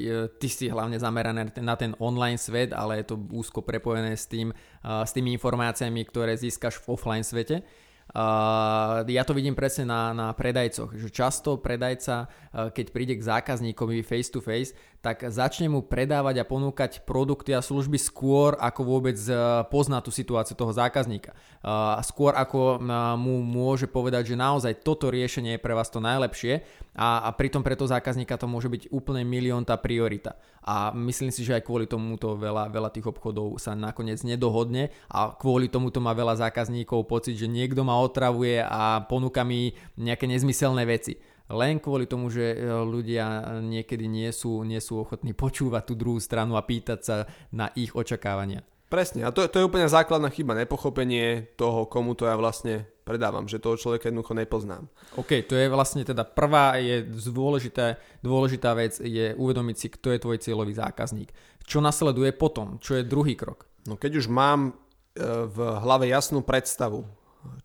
ty 0.43 0.51
si 0.51 0.67
hlavne 0.67 0.99
zameraný 0.99 1.55
na 1.63 1.79
ten 1.79 1.95
online 2.03 2.35
svet, 2.35 2.75
ale 2.75 2.99
je 2.99 3.15
to 3.15 3.17
úzko 3.31 3.63
prepojené 3.63 4.19
s, 4.19 4.27
tým, 4.27 4.51
s 4.83 5.11
tými 5.15 5.39
informáciami, 5.39 6.03
ktoré 6.03 6.35
získaš 6.35 6.83
v 6.83 6.99
offline 6.99 7.23
svete. 7.23 7.63
Uh, 8.09 9.05
ja 9.05 9.21
to 9.21 9.37
vidím 9.37 9.53
presne 9.53 9.85
na, 9.85 10.17
na 10.17 10.33
predajcoch, 10.33 10.97
že 10.97 11.13
často 11.13 11.61
predajca, 11.61 12.25
uh, 12.25 12.73
keď 12.73 12.87
príde 12.89 13.15
k 13.21 13.27
zákazníkovi 13.29 14.01
face 14.01 14.33
to 14.33 14.41
face, 14.41 14.73
tak 14.99 15.23
začne 15.31 15.71
mu 15.71 15.87
predávať 15.87 16.43
a 16.43 16.49
ponúkať 16.49 17.07
produkty 17.07 17.55
a 17.55 17.63
služby 17.63 18.03
skôr, 18.03 18.59
ako 18.59 18.81
vôbec 18.83 19.15
uh, 19.31 19.63
pozná 19.71 20.03
tú 20.03 20.11
situáciu 20.11 20.59
toho 20.59 20.75
zákazníka. 20.75 21.39
Uh, 21.63 22.03
skôr 22.03 22.35
ako 22.35 22.83
uh, 22.83 23.15
mu 23.15 23.39
môže 23.41 23.87
povedať, 23.87 24.35
že 24.35 24.41
naozaj 24.41 24.83
toto 24.83 25.07
riešenie 25.09 25.57
je 25.57 25.63
pre 25.63 25.75
vás 25.75 25.87
to 25.87 26.03
najlepšie 26.03 26.67
a, 26.99 27.31
pritom 27.31 27.63
pre 27.63 27.79
toho 27.79 27.87
zákazníka 27.87 28.35
to 28.35 28.51
môže 28.51 28.67
byť 28.67 28.83
úplne 28.91 29.23
milión 29.23 29.63
tá 29.63 29.79
priorita. 29.79 30.35
A 30.67 30.91
myslím 30.91 31.31
si, 31.31 31.47
že 31.47 31.55
aj 31.55 31.63
kvôli 31.63 31.87
tomuto 31.87 32.35
veľa, 32.35 32.75
veľa 32.75 32.91
tých 32.91 33.07
obchodov 33.07 33.63
sa 33.63 33.79
nakoniec 33.79 34.19
nedohodne 34.27 34.91
a 35.07 35.31
kvôli 35.31 35.71
tomuto 35.71 36.03
má 36.03 36.11
veľa 36.11 36.51
zákazníkov 36.51 37.07
pocit, 37.07 37.39
že 37.39 37.47
niekto 37.47 37.87
ma 37.87 38.03
otravuje 38.03 38.67
a 38.67 39.07
ponúka 39.07 39.47
mi 39.47 39.79
nejaké 39.95 40.27
nezmyselné 40.27 40.83
veci. 40.85 41.23
Len 41.49 41.81
kvôli 41.81 42.05
tomu, 42.05 42.29
že 42.29 42.53
e, 42.53 42.57
ľudia 42.69 43.59
niekedy 43.65 44.05
nie 44.05 44.29
sú, 44.33 44.65
nie 44.69 44.81
sú 44.85 45.01
ochotní 45.01 45.33
počúvať 45.33 45.83
tú 45.89 45.95
druhú 45.97 46.21
stranu 46.21 46.61
a 46.61 46.67
pýtať 46.67 47.01
sa 47.01 47.17
na 47.49 47.73
ich 47.73 47.97
očakávania. 47.97 48.61
Presne, 48.89 49.29
a 49.29 49.33
to, 49.33 49.45
to 49.53 49.61
je 49.61 49.69
úplne 49.69 49.85
základná 49.85 50.33
chyba, 50.33 50.57
nepochopenie 50.57 51.53
toho, 51.61 51.85
komu 51.85 52.17
to 52.17 52.25
ja 52.25 52.41
vlastne 52.41 52.89
predávam, 53.05 53.45
že 53.45 53.61
toho 53.61 53.77
človeka 53.77 54.09
jednoducho 54.09 54.33
nepoznám. 54.33 54.89
OK, 55.21 55.45
to 55.45 55.57
je 55.57 55.69
vlastne 55.69 56.05
teda 56.05 56.25
prvá 56.25 56.81
je 56.81 57.05
dôležitá, 57.29 58.01
dôležitá 58.25 58.73
vec 58.73 58.97
je 58.97 59.37
uvedomiť 59.37 59.77
si, 59.77 59.89
kto 59.93 60.13
je 60.13 60.23
tvoj 60.25 60.39
cieľový 60.41 60.73
zákazník. 60.73 61.33
Čo 61.69 61.85
nasleduje 61.85 62.33
potom? 62.33 62.81
Čo 62.81 62.97
je 62.97 63.09
druhý 63.09 63.37
krok? 63.37 63.69
No 63.85 64.01
keď 64.01 64.25
už 64.25 64.33
mám 64.33 64.73
e, 64.73 64.73
v 65.49 65.59
hlave 65.85 66.09
jasnú 66.09 66.41
predstavu, 66.41 67.05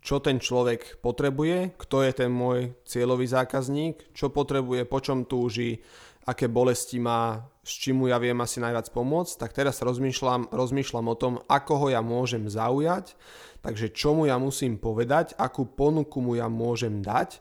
čo 0.03 0.21
ten 0.21 0.37
človek 0.37 1.01
potrebuje, 1.01 1.77
kto 1.79 2.05
je 2.05 2.11
ten 2.13 2.31
môj 2.31 2.73
cieľový 2.85 3.25
zákazník, 3.29 4.13
čo 4.13 4.29
potrebuje, 4.29 4.85
po 4.85 4.99
čom 5.01 5.25
túži, 5.25 5.81
aké 6.23 6.47
bolesti 6.47 7.03
má, 7.03 7.43
s 7.63 7.75
čím 7.79 8.03
mu 8.03 8.05
ja 8.07 8.19
viem 8.19 8.37
asi 8.39 8.63
najviac 8.63 8.91
pomôcť, 8.95 9.33
tak 9.39 9.51
teraz 9.51 9.83
rozmýšľam, 9.83 10.51
rozmýšľam 10.51 11.05
o 11.11 11.19
tom, 11.19 11.33
ako 11.51 11.73
ho 11.83 11.87
ja 11.91 11.99
môžem 11.99 12.47
zaujať, 12.47 13.15
Takže 13.63 13.95
čo 13.95 14.11
mu 14.11 14.27
ja 14.27 14.35
musím 14.35 14.75
povedať, 14.75 15.39
akú 15.39 15.63
ponuku 15.63 16.19
mu 16.19 16.35
ja 16.35 16.51
môžem 16.51 16.99
dať 16.99 17.39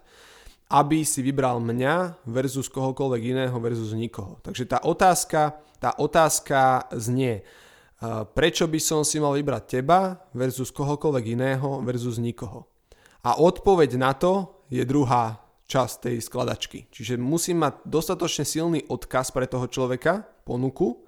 aby 0.73 1.05
si 1.05 1.21
vybral 1.21 1.61
mňa 1.61 2.25
versus 2.25 2.65
kohokoľvek 2.73 3.23
iného 3.37 3.57
versus 3.61 3.93
nikoho. 3.93 4.41
Takže 4.41 4.65
tá 4.65 4.81
otázka, 4.81 5.61
tá 5.77 5.93
otázka 6.01 6.89
znie, 6.97 7.45
prečo 8.35 8.67
by 8.67 8.81
som 8.83 9.07
si 9.07 9.23
mal 9.23 9.39
vybrať 9.39 9.63
teba 9.79 10.19
versus 10.35 10.75
kohokoľvek 10.75 11.25
iného 11.39 11.79
versus 11.87 12.19
nikoho. 12.19 12.67
A 13.23 13.39
odpoveď 13.39 13.95
na 13.95 14.13
to 14.19 14.65
je 14.67 14.83
druhá 14.83 15.39
časť 15.71 16.11
tej 16.11 16.17
skladačky. 16.21 16.91
Čiže 16.91 17.17
musím 17.17 17.63
mať 17.63 17.87
dostatočne 17.87 18.43
silný 18.43 18.81
odkaz 18.91 19.31
pre 19.31 19.47
toho 19.47 19.71
človeka, 19.71 20.27
ponuku, 20.43 21.07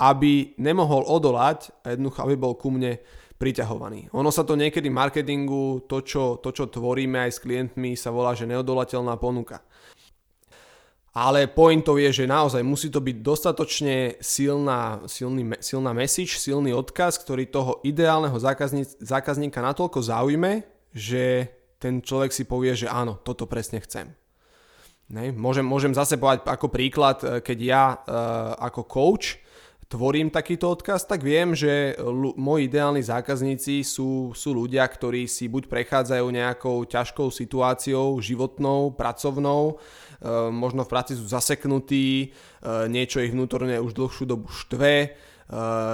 aby 0.00 0.56
nemohol 0.58 1.04
odolať 1.06 1.70
a 1.84 1.94
jednoducho, 1.94 2.18
aby 2.24 2.34
bol 2.34 2.56
ku 2.56 2.72
mne 2.72 2.98
priťahovaný. 3.36 4.10
Ono 4.16 4.30
sa 4.32 4.42
to 4.42 4.58
niekedy 4.58 4.88
v 4.90 4.98
marketingu, 4.98 5.84
to 5.86 6.02
čo, 6.02 6.38
to, 6.38 6.50
čo 6.54 6.70
tvoríme 6.70 7.18
aj 7.26 7.30
s 7.36 7.42
klientmi, 7.42 7.94
sa 7.98 8.14
volá, 8.14 8.34
že 8.34 8.48
neodolateľná 8.48 9.18
ponuka. 9.18 9.62
Ale 11.12 11.44
pointou 11.44 12.00
je, 12.00 12.24
že 12.24 12.24
naozaj 12.24 12.64
musí 12.64 12.88
to 12.88 13.04
byť 13.04 13.16
dostatočne 13.20 14.16
silná, 14.24 15.04
silný, 15.04 15.52
silná 15.60 15.92
message, 15.92 16.40
silný 16.40 16.72
odkaz, 16.72 17.20
ktorý 17.20 17.52
toho 17.52 17.84
ideálneho 17.84 18.40
zákazníka 18.96 19.60
natoľko 19.60 20.00
zaujme, 20.00 20.64
že 20.96 21.52
ten 21.76 22.00
človek 22.00 22.32
si 22.32 22.48
povie, 22.48 22.72
že 22.72 22.88
áno, 22.88 23.20
toto 23.20 23.44
presne 23.44 23.84
chcem. 23.84 24.08
Ne? 25.12 25.36
Môžem, 25.36 25.68
môžem 25.68 25.92
zase 25.92 26.16
povedať 26.16 26.48
ako 26.48 26.72
príklad, 26.72 27.20
e, 27.20 27.44
keď 27.44 27.58
ja 27.60 27.84
uh, 27.92 28.56
ako 28.56 28.88
coach 28.88 29.36
tvorím 29.92 30.32
takýto 30.32 30.72
odkaz, 30.72 31.04
tak 31.04 31.20
viem, 31.20 31.52
že 31.52 31.92
l- 32.00 32.32
moji 32.32 32.64
ideálni 32.64 33.04
zákazníci 33.04 33.84
sú, 33.84 34.32
sú 34.32 34.56
ľudia, 34.56 34.88
ktorí 34.88 35.28
si 35.28 35.52
buď 35.52 35.68
prechádzajú 35.68 36.26
nejakou 36.32 36.88
ťažkou 36.88 37.28
situáciou, 37.28 38.16
životnou, 38.24 38.96
pracovnou, 38.96 39.76
e, 39.76 40.32
možno 40.48 40.88
v 40.88 40.92
práci 40.96 41.12
sú 41.12 41.28
zaseknutí, 41.28 42.08
e, 42.08 42.26
niečo 42.88 43.20
ich 43.20 43.36
vnútorne 43.36 43.76
už 43.84 43.92
dlhšiu 43.92 44.24
dobu 44.24 44.48
štve, 44.48 45.12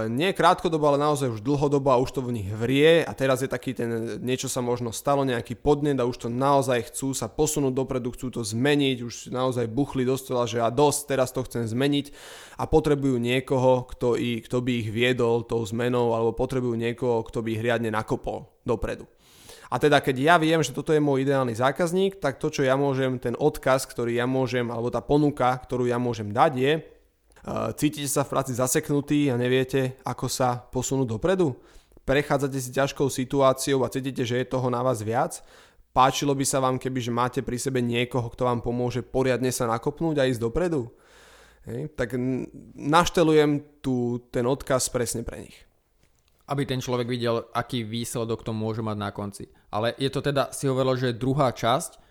nie 0.06 0.30
krátkodobo, 0.38 0.86
ale 0.86 1.02
naozaj 1.02 1.34
už 1.34 1.42
dlhodobo 1.42 1.90
a 1.90 1.98
už 1.98 2.14
to 2.14 2.20
v 2.22 2.38
nich 2.38 2.48
vrie 2.54 3.02
a 3.02 3.10
teraz 3.10 3.42
je 3.42 3.50
taký 3.50 3.74
ten, 3.74 4.22
niečo 4.22 4.46
sa 4.46 4.62
možno 4.62 4.94
stalo, 4.94 5.26
nejaký 5.26 5.58
podnet 5.58 5.98
a 5.98 6.06
už 6.06 6.14
to 6.14 6.28
naozaj 6.30 6.94
chcú 6.94 7.10
sa 7.10 7.26
posunúť 7.26 7.74
dopredu, 7.74 8.14
chcú 8.14 8.30
to 8.30 8.46
zmeniť, 8.46 9.02
už 9.02 9.14
naozaj 9.34 9.66
buchli 9.66 10.06
do 10.06 10.14
stola, 10.14 10.46
že 10.46 10.62
a 10.62 10.70
dosť, 10.70 11.00
teraz 11.10 11.34
to 11.34 11.42
chcem 11.42 11.66
zmeniť 11.66 12.14
a 12.54 12.70
potrebujú 12.70 13.18
niekoho, 13.18 13.82
kto, 13.90 14.14
i, 14.14 14.38
kto 14.46 14.62
by 14.62 14.72
ich 14.86 14.88
viedol 14.94 15.42
tou 15.42 15.66
zmenou 15.66 16.14
alebo 16.14 16.38
potrebujú 16.38 16.78
niekoho, 16.78 17.26
kto 17.26 17.42
by 17.42 17.58
ich 17.58 17.64
riadne 17.64 17.90
nakopol 17.90 18.46
dopredu. 18.62 19.10
A 19.68 19.76
teda 19.76 20.00
keď 20.00 20.16
ja 20.16 20.34
viem, 20.38 20.62
že 20.62 20.72
toto 20.72 20.94
je 20.94 21.02
môj 21.02 21.26
ideálny 21.26 21.52
zákazník, 21.52 22.22
tak 22.22 22.38
to, 22.38 22.48
čo 22.48 22.62
ja 22.64 22.78
môžem, 22.78 23.18
ten 23.20 23.34
odkaz, 23.34 23.84
ktorý 23.90 24.16
ja 24.16 24.24
môžem, 24.24 24.70
alebo 24.70 24.88
tá 24.88 25.02
ponuka, 25.02 25.50
ktorú 25.60 25.84
ja 25.84 26.00
môžem 26.00 26.32
dať 26.32 26.52
je, 26.56 26.72
Cítite 27.78 28.10
sa 28.10 28.26
v 28.26 28.32
práci 28.34 28.52
zaseknutí 28.56 29.30
a 29.30 29.38
neviete, 29.38 30.00
ako 30.02 30.26
sa 30.26 30.58
posunúť 30.58 31.14
dopredu? 31.16 31.54
Prechádzate 32.02 32.58
si 32.58 32.72
ťažkou 32.72 33.06
situáciou 33.12 33.84
a 33.84 33.92
cítite, 33.92 34.24
že 34.24 34.40
je 34.40 34.48
toho 34.48 34.72
na 34.72 34.80
vás 34.80 35.04
viac? 35.04 35.44
Páčilo 35.92 36.36
by 36.36 36.44
sa 36.44 36.60
vám, 36.60 36.76
keby 36.76 37.00
že 37.00 37.12
máte 37.12 37.40
pri 37.40 37.56
sebe 37.60 37.80
niekoho, 37.84 38.28
kto 38.32 38.48
vám 38.48 38.60
pomôže 38.60 39.00
poriadne 39.04 39.52
sa 39.52 39.68
nakopnúť 39.68 40.16
a 40.20 40.28
ísť 40.28 40.40
dopredu? 40.40 40.88
Hej, 41.68 41.92
tak 41.96 42.16
naštelujem 42.76 43.82
tu 43.84 44.24
ten 44.32 44.48
odkaz 44.48 44.88
presne 44.88 45.20
pre 45.20 45.44
nich. 45.44 45.56
Aby 46.48 46.64
ten 46.64 46.80
človek 46.80 47.04
videl, 47.04 47.44
aký 47.52 47.84
výsledok 47.84 48.40
to 48.40 48.56
môže 48.56 48.80
mať 48.80 48.96
na 48.96 49.10
konci. 49.12 49.52
Ale 49.68 49.92
je 50.00 50.08
to 50.08 50.24
teda, 50.24 50.48
si 50.48 50.64
hovoril, 50.64 50.96
že 50.96 51.12
druhá 51.12 51.52
časť, 51.52 52.07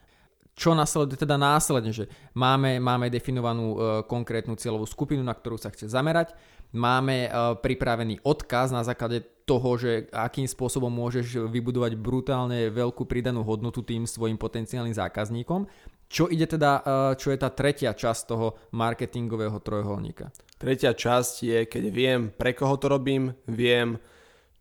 čo 0.57 0.73
nasleduje 0.73 1.21
teda 1.21 1.37
následne, 1.37 1.93
že 1.93 2.09
máme, 2.33 2.81
máme 2.81 3.13
definovanú 3.13 3.77
e, 3.77 3.77
konkrétnu 4.09 4.57
cieľovú 4.57 4.89
skupinu, 4.89 5.21
na 5.21 5.37
ktorú 5.37 5.53
sa 5.53 5.69
chce 5.69 5.85
zamerať, 5.85 6.33
máme 6.73 7.29
e, 7.29 7.29
pripravený 7.61 8.25
odkaz 8.25 8.73
na 8.73 8.81
základe 8.81 9.21
toho, 9.45 9.77
že 9.77 10.09
akým 10.09 10.49
spôsobom 10.49 10.89
môžeš 10.89 11.45
vybudovať 11.45 11.93
brutálne 12.01 12.73
veľkú 12.73 13.05
pridanú 13.05 13.45
hodnotu 13.45 13.85
tým 13.85 14.09
svojim 14.09 14.35
potenciálnym 14.35 14.97
zákazníkom. 14.97 15.69
Čo 16.09 16.25
ide 16.33 16.49
teda, 16.49 16.81
e, 16.81 17.21
čo 17.21 17.29
je 17.29 17.37
tá 17.37 17.53
tretia 17.53 17.93
časť 17.93 18.21
toho 18.25 18.57
marketingového 18.73 19.61
trojuholníka? 19.61 20.33
Tretia 20.57 20.97
časť 20.97 21.33
je, 21.45 21.59
keď 21.69 21.83
viem, 21.93 22.19
pre 22.33 22.57
koho 22.57 22.81
to 22.81 22.89
robím, 22.89 23.29
viem, 23.45 24.01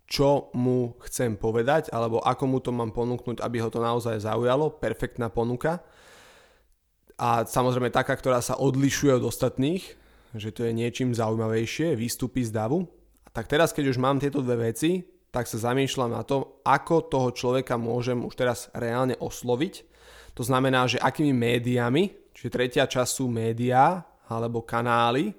čo 0.07 0.55
mu 0.55 0.95
chcem 1.03 1.35
povedať, 1.35 1.91
alebo 1.91 2.23
ako 2.23 2.45
mu 2.47 2.59
to 2.63 2.71
mám 2.71 2.95
ponúknuť, 2.95 3.43
aby 3.43 3.59
ho 3.59 3.69
to 3.69 3.83
naozaj 3.83 4.23
zaujalo. 4.23 4.71
Perfektná 4.71 5.27
ponuka. 5.29 5.83
A 7.19 7.43
samozrejme 7.43 7.91
taká, 7.91 8.15
ktorá 8.15 8.39
sa 8.39 8.55
odlišuje 8.55 9.19
od 9.19 9.27
ostatných, 9.27 9.83
že 10.37 10.55
to 10.55 10.63
je 10.69 10.73
niečím 10.73 11.11
zaujímavejšie, 11.11 11.99
výstupy 11.99 12.47
z 12.47 12.55
davu. 12.55 12.87
Tak 13.35 13.51
teraz, 13.51 13.75
keď 13.75 13.93
už 13.93 13.99
mám 13.99 14.23
tieto 14.23 14.41
dve 14.41 14.71
veci, 14.71 15.03
tak 15.35 15.51
sa 15.51 15.61
zamýšľam 15.61 16.17
na 16.17 16.23
to, 16.25 16.63
ako 16.65 17.13
toho 17.13 17.29
človeka 17.35 17.77
môžem 17.77 18.25
už 18.25 18.33
teraz 18.39 18.73
reálne 18.73 19.19
osloviť. 19.21 19.85
To 20.37 20.45
znamená, 20.45 20.89
že 20.89 21.01
akými 21.01 21.33
médiami, 21.33 22.33
čiže 22.33 22.53
tretia 22.53 22.85
časť 22.89 23.11
sú 23.11 23.27
médiá 23.29 24.05
alebo 24.29 24.65
kanály, 24.65 25.33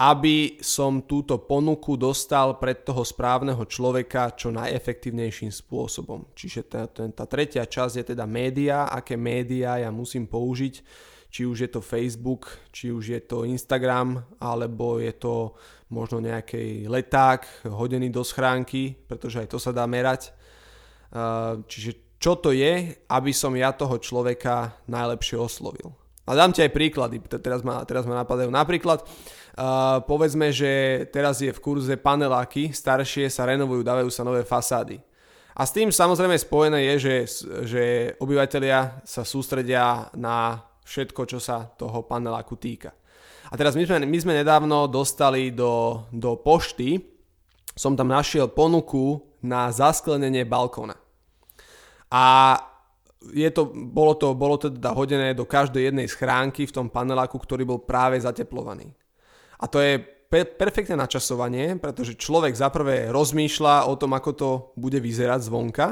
aby 0.00 0.56
som 0.64 1.04
túto 1.04 1.36
ponuku 1.44 1.92
dostal 2.00 2.56
pred 2.56 2.88
toho 2.88 3.04
správneho 3.04 3.60
človeka 3.68 4.32
čo 4.32 4.48
najefektívnejším 4.48 5.52
spôsobom. 5.52 6.32
Čiže 6.32 6.60
tá, 6.72 6.88
tá 6.88 7.24
tretia 7.28 7.68
časť 7.68 7.94
je 8.00 8.04
teda 8.16 8.24
média, 8.24 8.88
aké 8.88 9.20
médiá 9.20 9.76
ja 9.76 9.92
musím 9.92 10.24
použiť, 10.24 10.74
či 11.28 11.44
už 11.44 11.68
je 11.68 11.70
to 11.70 11.84
Facebook, 11.84 12.48
či 12.72 12.88
už 12.88 13.12
je 13.12 13.20
to 13.20 13.44
Instagram, 13.44 14.24
alebo 14.40 14.96
je 14.96 15.12
to 15.20 15.52
možno 15.92 16.24
nejaký 16.24 16.88
leták 16.88 17.68
hodený 17.68 18.08
do 18.08 18.24
schránky, 18.24 18.96
pretože 19.04 19.44
aj 19.44 19.52
to 19.52 19.60
sa 19.60 19.70
dá 19.70 19.84
merať. 19.84 20.32
Čiže 21.68 22.16
čo 22.16 22.40
to 22.40 22.56
je, 22.56 22.96
aby 23.04 23.32
som 23.36 23.52
ja 23.52 23.76
toho 23.76 24.00
človeka 24.00 24.80
najlepšie 24.88 25.36
oslovil. 25.36 25.99
A 26.30 26.38
dám 26.38 26.54
ti 26.54 26.62
aj 26.62 26.70
príklady, 26.70 27.18
teraz 27.42 27.66
ma, 27.66 27.82
teraz 27.82 28.06
ma 28.06 28.22
napadajú. 28.22 28.54
Napríklad, 28.54 29.02
uh, 29.02 29.98
povedzme, 30.06 30.54
že 30.54 31.02
teraz 31.10 31.42
je 31.42 31.50
v 31.50 31.58
kurze 31.58 31.98
paneláky, 31.98 32.70
staršie 32.70 33.26
sa 33.26 33.50
renovujú, 33.50 33.82
dávajú 33.82 34.06
sa 34.14 34.22
nové 34.22 34.46
fasády. 34.46 35.02
A 35.58 35.66
s 35.66 35.74
tým 35.74 35.90
samozrejme 35.90 36.38
spojené 36.38 36.94
je, 36.94 36.94
že, 37.02 37.16
že 37.66 37.84
obyvateľia 38.22 39.02
sa 39.02 39.26
sústredia 39.26 40.06
na 40.14 40.62
všetko, 40.86 41.26
čo 41.26 41.42
sa 41.42 41.66
toho 41.74 42.06
paneláku 42.06 42.54
týka. 42.54 42.94
A 43.50 43.58
teraz 43.58 43.74
my 43.74 43.82
sme, 43.82 44.06
my 44.06 44.18
sme 44.22 44.38
nedávno 44.38 44.86
dostali 44.86 45.50
do, 45.50 46.06
do 46.14 46.38
pošty, 46.38 47.02
som 47.74 47.98
tam 47.98 48.14
našiel 48.14 48.46
ponuku 48.46 49.18
na 49.42 49.74
zasklenenie 49.74 50.46
balkóna. 50.46 50.94
A 52.14 52.54
je 53.20 53.50
to, 53.52 53.68
bolo, 53.72 54.16
to, 54.16 54.32
bolo 54.32 54.56
teda 54.56 54.96
hodené 54.96 55.36
do 55.36 55.44
každej 55.44 55.92
jednej 55.92 56.08
schránky 56.08 56.64
v 56.64 56.72
tom 56.72 56.86
paneláku, 56.88 57.36
ktorý 57.36 57.68
bol 57.68 57.80
práve 57.84 58.16
zateplovaný. 58.16 58.96
A 59.60 59.68
to 59.68 59.76
je 59.84 60.00
pe- 60.00 60.48
perfektné 60.48 60.96
načasovanie, 60.96 61.76
pretože 61.76 62.16
človek 62.16 62.56
zaprvé 62.56 63.12
rozmýšľa 63.12 63.92
o 63.92 63.94
tom, 64.00 64.16
ako 64.16 64.30
to 64.32 64.50
bude 64.80 64.96
vyzerať 64.96 65.40
zvonka. 65.44 65.88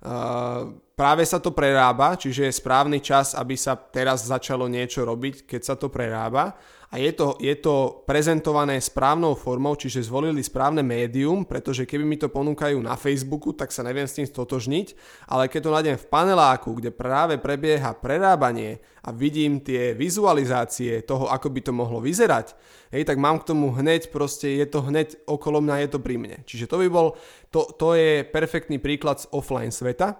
Uh, 0.00 0.80
práve 0.96 1.26
sa 1.28 1.42
to 1.42 1.52
prerába, 1.52 2.16
čiže 2.16 2.48
je 2.48 2.58
správny 2.62 3.04
čas, 3.04 3.36
aby 3.36 3.52
sa 3.58 3.76
teraz 3.76 4.24
začalo 4.24 4.64
niečo 4.64 5.04
robiť, 5.04 5.44
keď 5.44 5.60
sa 5.60 5.74
to 5.76 5.92
prerába 5.92 6.56
a 6.90 6.98
je 6.98 7.14
to, 7.14 7.38
je 7.38 7.54
to 7.54 8.02
prezentované 8.02 8.82
správnou 8.82 9.38
formou, 9.38 9.78
čiže 9.78 10.10
zvolili 10.10 10.42
správne 10.42 10.82
médium, 10.82 11.46
pretože 11.46 11.86
keby 11.86 12.02
mi 12.02 12.18
to 12.18 12.26
ponúkajú 12.26 12.82
na 12.82 12.98
Facebooku, 12.98 13.54
tak 13.54 13.70
sa 13.70 13.86
neviem 13.86 14.10
s 14.10 14.18
tým 14.18 14.26
stotožniť, 14.26 14.98
ale 15.30 15.46
keď 15.46 15.60
to 15.62 15.70
nájdem 15.70 15.96
v 16.02 16.08
paneláku, 16.10 16.74
kde 16.74 16.90
práve 16.90 17.38
prebieha 17.38 17.94
prerábanie 17.94 18.82
a 19.06 19.14
vidím 19.14 19.62
tie 19.62 19.94
vizualizácie 19.94 21.06
toho, 21.06 21.30
ako 21.30 21.54
by 21.54 21.60
to 21.62 21.70
mohlo 21.70 22.02
vyzerať, 22.02 22.58
hej, 22.90 23.06
tak 23.06 23.22
mám 23.22 23.38
k 23.38 23.54
tomu 23.54 23.70
hneď 23.70 24.10
proste, 24.10 24.58
je 24.58 24.66
to 24.66 24.82
hneď 24.82 25.14
okolo 25.30 25.62
mňa, 25.62 25.86
je 25.86 25.88
to 25.94 26.02
pri 26.02 26.18
mne. 26.18 26.42
Čiže 26.42 26.66
to 26.66 26.82
by 26.82 26.90
bol, 26.90 27.14
to, 27.54 27.70
to 27.78 27.94
je 27.94 28.26
perfektný 28.26 28.82
príklad 28.82 29.22
z 29.22 29.30
offline 29.30 29.70
sveta. 29.70 30.18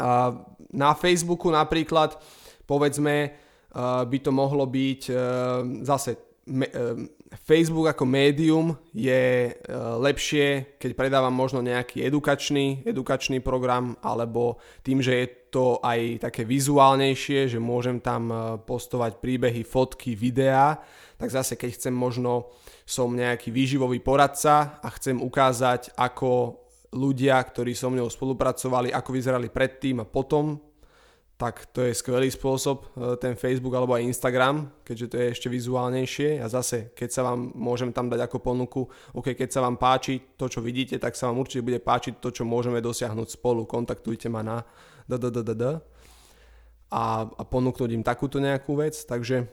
A 0.00 0.32
na 0.72 0.96
Facebooku 0.96 1.52
napríklad, 1.52 2.16
povedzme, 2.64 3.43
by 3.82 4.18
to 4.22 4.30
mohlo 4.30 4.70
byť 4.70 5.02
e, 5.10 5.14
zase 5.82 6.14
e, 6.14 6.18
Facebook 7.34 7.90
ako 7.90 8.06
médium 8.06 8.78
je 8.94 9.50
e, 9.50 9.52
lepšie, 9.98 10.78
keď 10.78 10.90
predávam 10.94 11.34
možno 11.34 11.58
nejaký 11.58 12.06
edukačný, 12.06 12.86
edukačný 12.86 13.42
program, 13.42 13.98
alebo 13.98 14.62
tým, 14.86 15.02
že 15.02 15.12
je 15.18 15.26
to 15.50 15.82
aj 15.82 16.22
také 16.30 16.46
vizuálnejšie, 16.46 17.50
že 17.50 17.58
môžem 17.58 17.98
tam 17.98 18.30
postovať 18.66 19.22
príbehy, 19.22 19.62
fotky, 19.62 20.14
videá, 20.18 20.82
tak 21.14 21.30
zase 21.30 21.54
keď 21.54 21.78
chcem 21.78 21.94
možno, 21.94 22.50
som 22.82 23.10
nejaký 23.14 23.54
výživový 23.54 24.02
poradca 24.02 24.82
a 24.82 24.88
chcem 24.98 25.18
ukázať, 25.18 25.94
ako 25.94 26.62
ľudia, 26.94 27.38
ktorí 27.42 27.74
so 27.74 27.90
mnou 27.90 28.06
spolupracovali, 28.06 28.94
ako 28.94 29.10
vyzerali 29.10 29.50
predtým 29.50 30.02
a 30.02 30.06
potom 30.06 30.58
tak 31.44 31.68
to 31.76 31.84
je 31.84 31.92
skvelý 31.92 32.32
spôsob, 32.32 32.96
e, 32.96 33.20
ten 33.20 33.36
Facebook 33.36 33.76
alebo 33.76 33.92
aj 33.92 34.08
Instagram, 34.08 34.80
keďže 34.80 35.06
to 35.12 35.16
je 35.20 35.26
ešte 35.28 35.48
vizuálnejšie 35.52 36.40
a 36.40 36.48
zase, 36.48 36.96
keď 36.96 37.08
sa 37.12 37.20
vám 37.28 37.52
môžem 37.52 37.92
tam 37.92 38.08
dať 38.08 38.24
ako 38.24 38.40
ponuku, 38.40 38.88
ok, 39.12 39.36
keď 39.36 39.52
sa 39.52 39.60
vám 39.60 39.76
páči 39.76 40.24
to, 40.40 40.48
čo 40.48 40.64
vidíte, 40.64 40.96
tak 40.96 41.12
sa 41.12 41.28
vám 41.28 41.44
určite 41.44 41.60
bude 41.60 41.84
páčiť 41.84 42.16
to, 42.16 42.32
čo 42.32 42.48
môžeme 42.48 42.80
dosiahnuť 42.80 43.36
spolu, 43.36 43.68
kontaktujte 43.68 44.32
ma 44.32 44.40
na 44.40 44.64
ddd 45.04 45.84
a, 46.88 47.04
a 47.28 47.42
ponúknuť 47.44 47.92
im 47.92 48.00
takúto 48.00 48.40
nejakú 48.40 48.80
vec, 48.80 48.96
takže 49.04 49.44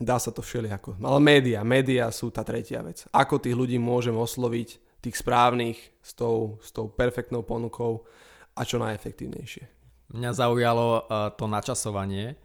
dá 0.00 0.16
sa 0.16 0.32
to 0.32 0.40
všelijako. 0.40 0.96
Ale 1.04 1.20
média, 1.20 1.60
média 1.60 2.08
sú 2.08 2.32
tá 2.32 2.40
tretia 2.40 2.80
vec. 2.80 3.04
Ako 3.12 3.36
tých 3.36 3.52
ľudí 3.52 3.76
môžem 3.76 4.16
osloviť, 4.16 4.80
tých 5.04 5.20
správnych, 5.20 5.76
s 6.00 6.16
tou, 6.16 6.56
s 6.64 6.72
tou 6.72 6.88
perfektnou 6.88 7.44
ponukou 7.44 8.08
a 8.56 8.64
čo 8.64 8.80
najefektívnejšie. 8.80 9.73
Mňa 10.14 10.30
zaujalo 10.30 10.86
uh, 10.86 11.34
to 11.34 11.50
načasovanie. 11.50 12.38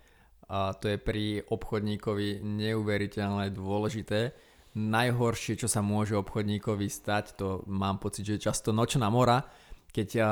A 0.49 0.73
to 0.73 0.89
je 0.89 0.97
pri 0.97 1.45
obchodníkovi 1.45 2.41
neuveriteľne 2.41 3.53
dôležité. 3.53 4.33
Najhoršie, 4.73 5.61
čo 5.61 5.69
sa 5.69 5.85
môže 5.85 6.17
obchodníkovi 6.17 6.89
stať, 6.89 7.37
to 7.37 7.61
mám 7.69 8.01
pocit, 8.01 8.25
že 8.25 8.41
je 8.41 8.45
často 8.49 8.73
nočná 8.73 9.13
mora, 9.13 9.45
keď 9.93 10.09
uh, 10.17 10.25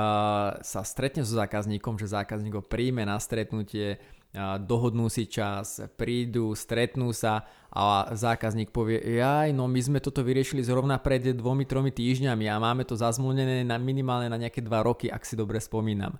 sa 0.65 0.81
stretne 0.81 1.21
so 1.21 1.37
zákazníkom, 1.37 2.01
že 2.01 2.09
zákazník 2.09 2.57
ho 2.57 2.65
príjme 2.65 3.05
na 3.05 3.21
stretnutie, 3.21 4.01
dohodnú 4.37 5.09
si 5.09 5.25
čas, 5.25 5.81
prídu, 5.97 6.53
stretnú 6.53 7.09
sa 7.15 7.47
a 7.73 8.11
zákazník 8.13 8.69
povie, 8.69 8.99
jaj, 9.01 9.49
no 9.53 9.65
my 9.65 9.79
sme 9.81 9.99
toto 10.03 10.21
vyriešili 10.21 10.61
zrovna 10.61 11.01
pred 11.01 11.33
dvomi, 11.33 11.65
tromi 11.65 11.89
týždňami 11.89 12.45
a 12.49 12.61
máme 12.61 12.85
to 12.85 12.93
zazmluvnené 12.93 13.65
na 13.65 13.77
minimálne 13.81 14.29
na 14.29 14.37
nejaké 14.37 14.61
dva 14.61 14.85
roky, 14.85 15.09
ak 15.09 15.25
si 15.25 15.33
dobre 15.33 15.57
spomínam. 15.57 16.17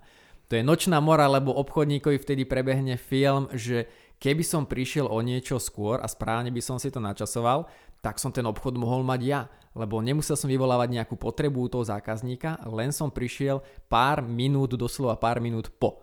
To 0.48 0.56
je 0.56 0.64
nočná 0.64 0.96
mora, 1.04 1.28
lebo 1.28 1.52
obchodníkovi 1.52 2.16
vtedy 2.16 2.48
prebehne 2.48 2.96
film, 2.96 3.52
že 3.52 3.84
keby 4.16 4.40
som 4.40 4.64
prišiel 4.64 5.04
o 5.04 5.20
niečo 5.20 5.60
skôr 5.60 6.00
a 6.00 6.08
správne 6.08 6.48
by 6.48 6.62
som 6.64 6.80
si 6.80 6.88
to 6.88 6.98
načasoval, 7.04 7.68
tak 8.00 8.16
som 8.16 8.32
ten 8.32 8.46
obchod 8.48 8.80
mohol 8.80 9.04
mať 9.04 9.20
ja, 9.28 9.40
lebo 9.76 10.00
nemusel 10.00 10.34
som 10.34 10.48
vyvolávať 10.48 10.88
nejakú 10.90 11.20
potrebu 11.20 11.68
toho 11.68 11.84
zákazníka, 11.84 12.64
len 12.64 12.90
som 12.90 13.12
prišiel 13.12 13.60
pár 13.92 14.24
minút, 14.24 14.72
doslova 14.74 15.20
pár 15.20 15.38
minút 15.38 15.68
po. 15.76 16.00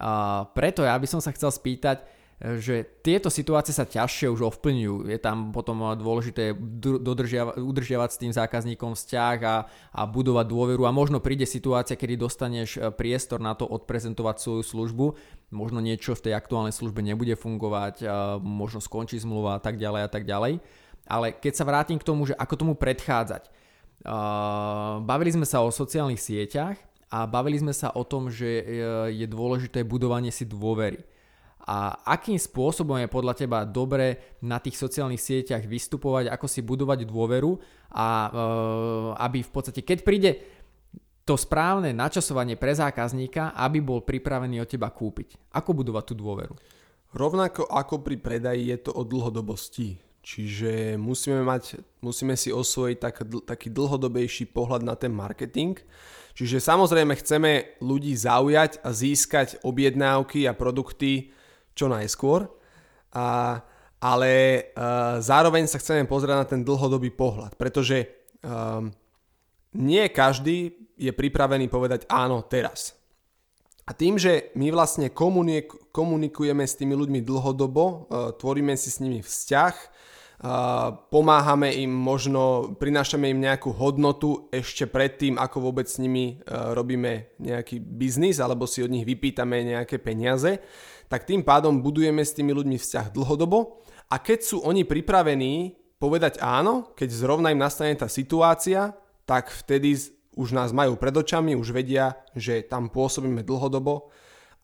A 0.00 0.42
preto 0.56 0.82
ja 0.82 0.96
by 0.96 1.06
som 1.06 1.20
sa 1.20 1.30
chcel 1.30 1.52
spýtať, 1.52 2.02
že 2.42 2.82
tieto 3.00 3.30
situácie 3.30 3.70
sa 3.70 3.86
ťažšie 3.86 4.26
už 4.26 4.50
ovplňujú. 4.50 5.06
Je 5.06 5.18
tam 5.22 5.54
potom 5.54 5.94
dôležité 5.94 6.52
dodržiava, 6.82 7.54
udržiavať 7.56 8.10
s 8.10 8.20
tým 8.20 8.32
zákazníkom 8.34 8.98
vzťah 8.98 9.38
a, 9.46 9.56
a 9.94 10.02
budovať 10.04 10.46
dôveru 10.50 10.82
a 10.84 10.92
možno 10.92 11.22
príde 11.22 11.46
situácia, 11.46 11.94
kedy 11.94 12.18
dostaneš 12.18 12.76
e, 12.76 12.90
priestor 12.90 13.38
na 13.38 13.54
to 13.54 13.64
odprezentovať 13.64 14.42
svoju 14.42 14.62
službu, 14.66 15.06
možno 15.54 15.78
niečo 15.78 16.18
v 16.18 16.30
tej 16.30 16.34
aktuálnej 16.34 16.74
službe 16.74 17.00
nebude 17.00 17.38
fungovať, 17.38 18.02
možno 18.42 18.82
skončí 18.82 19.14
zmluva 19.22 19.56
a 19.56 19.62
tak 19.62 19.78
ďalej 19.78 20.02
a 20.02 20.10
tak 20.10 20.26
ďalej. 20.26 20.58
Ale 21.06 21.36
keď 21.36 21.52
sa 21.54 21.68
vrátim 21.68 22.02
k 22.02 22.06
tomu, 22.06 22.26
že 22.26 22.34
ako 22.34 22.54
tomu 22.58 22.74
predchádzať. 22.74 23.46
Bavili 25.04 25.30
sme 25.30 25.46
sa 25.46 25.62
o 25.62 25.70
sociálnych 25.70 26.20
sieťach 26.20 26.76
a 27.08 27.30
bavili 27.30 27.62
sme 27.62 27.70
sa 27.70 27.94
o 27.94 28.02
tom, 28.02 28.26
že 28.26 28.48
e, 28.60 28.64
je 29.14 29.26
dôležité 29.30 29.86
budovanie 29.86 30.34
si 30.34 30.42
dôvery 30.42 31.13
a 31.64 31.96
akým 32.04 32.36
spôsobom 32.36 33.00
je 33.00 33.08
podľa 33.08 33.34
teba 33.40 33.64
dobre 33.64 34.36
na 34.44 34.60
tých 34.60 34.76
sociálnych 34.76 35.20
sieťach 35.20 35.64
vystupovať, 35.64 36.28
ako 36.28 36.44
si 36.44 36.60
budovať 36.60 37.08
dôveru 37.08 37.56
a 37.88 38.08
e, 38.08 38.30
aby 39.16 39.40
v 39.40 39.50
podstate, 39.50 39.80
keď 39.80 39.98
príde 40.04 40.30
to 41.24 41.40
správne 41.40 41.96
načasovanie 41.96 42.60
pre 42.60 42.76
zákazníka, 42.76 43.56
aby 43.56 43.80
bol 43.80 44.04
pripravený 44.04 44.60
od 44.60 44.68
teba 44.68 44.92
kúpiť. 44.92 45.56
Ako 45.56 45.72
budovať 45.72 46.12
tú 46.12 46.14
dôveru? 46.20 46.52
Rovnako 47.16 47.64
ako 47.64 48.04
pri 48.04 48.20
predaji 48.20 48.68
je 48.68 48.78
to 48.84 48.92
o 48.92 49.00
dlhodobosti. 49.08 49.96
Čiže 50.24 51.00
musíme, 51.00 51.44
mať, 51.44 51.80
musíme 52.04 52.36
si 52.36 52.52
osvojiť 52.52 52.96
tak, 53.00 53.24
taký 53.44 53.68
dlhodobejší 53.72 54.52
pohľad 54.52 54.84
na 54.84 54.96
ten 54.96 55.12
marketing. 55.12 55.80
Čiže 56.36 56.60
samozrejme 56.60 57.12
chceme 57.16 57.80
ľudí 57.80 58.12
zaujať 58.16 58.84
a 58.84 58.92
získať 58.92 59.60
objednávky 59.64 60.44
a 60.48 60.56
produkty 60.56 61.32
čo 61.74 61.90
najskôr. 61.90 62.46
A, 63.14 63.58
ale 64.00 64.32
uh, 64.74 65.18
zároveň 65.22 65.66
sa 65.70 65.78
chceme 65.78 66.06
pozrieť 66.06 66.36
na 66.38 66.46
ten 66.46 66.62
dlhodobý 66.62 67.14
pohľad, 67.14 67.54
pretože 67.54 68.04
um, 68.42 68.90
nie 69.74 70.04
každý 70.10 70.90
je 70.94 71.10
pripravený 71.10 71.66
povedať 71.66 72.06
áno 72.06 72.42
teraz. 72.46 72.94
A 73.84 73.92
tým, 73.92 74.16
že 74.16 74.54
my 74.56 74.72
vlastne 74.72 75.12
komunik- 75.12 75.92
komunikujeme 75.92 76.64
s 76.64 76.78
tými 76.78 76.96
ľuďmi 76.96 77.20
dlhodobo, 77.20 77.84
uh, 77.84 77.96
tvoríme 78.36 78.72
si 78.76 78.88
s 78.88 79.00
nimi 79.00 79.20
vzťah, 79.20 79.74
uh, 79.76 80.96
pomáhame 81.08 81.72
im 81.84 81.92
možno, 81.92 82.76
prinášame 82.76 83.32
im 83.32 83.44
nejakú 83.44 83.72
hodnotu 83.72 84.48
ešte 84.52 84.88
predtým, 84.88 85.36
ako 85.40 85.70
vôbec 85.70 85.88
s 85.88 86.00
nimi 86.00 86.40
uh, 86.44 86.76
robíme 86.76 87.36
nejaký 87.40 87.80
biznis 87.80 88.40
alebo 88.40 88.64
si 88.64 88.80
od 88.80 88.92
nich 88.92 89.04
vypýtame 89.04 89.64
nejaké 89.64 90.00
peniaze, 90.00 90.60
tak 91.08 91.28
tým 91.28 91.44
pádom 91.44 91.80
budujeme 91.80 92.20
s 92.24 92.34
tými 92.34 92.52
ľuďmi 92.56 92.76
vzťah 92.80 93.12
dlhodobo 93.12 93.82
a 94.08 94.20
keď 94.20 94.38
sú 94.44 94.56
oni 94.64 94.84
pripravení 94.84 95.76
povedať 95.98 96.42
áno, 96.42 96.92
keď 96.92 97.08
zrovna 97.08 97.48
im 97.54 97.60
nastane 97.62 97.96
tá 97.96 98.10
situácia, 98.10 98.92
tak 99.24 99.48
vtedy 99.48 99.96
už 100.36 100.52
nás 100.52 100.74
majú 100.74 100.98
pred 100.98 101.14
očami, 101.14 101.56
už 101.56 101.72
vedia, 101.72 102.18
že 102.34 102.66
tam 102.66 102.90
pôsobíme 102.90 103.46
dlhodobo 103.46 104.10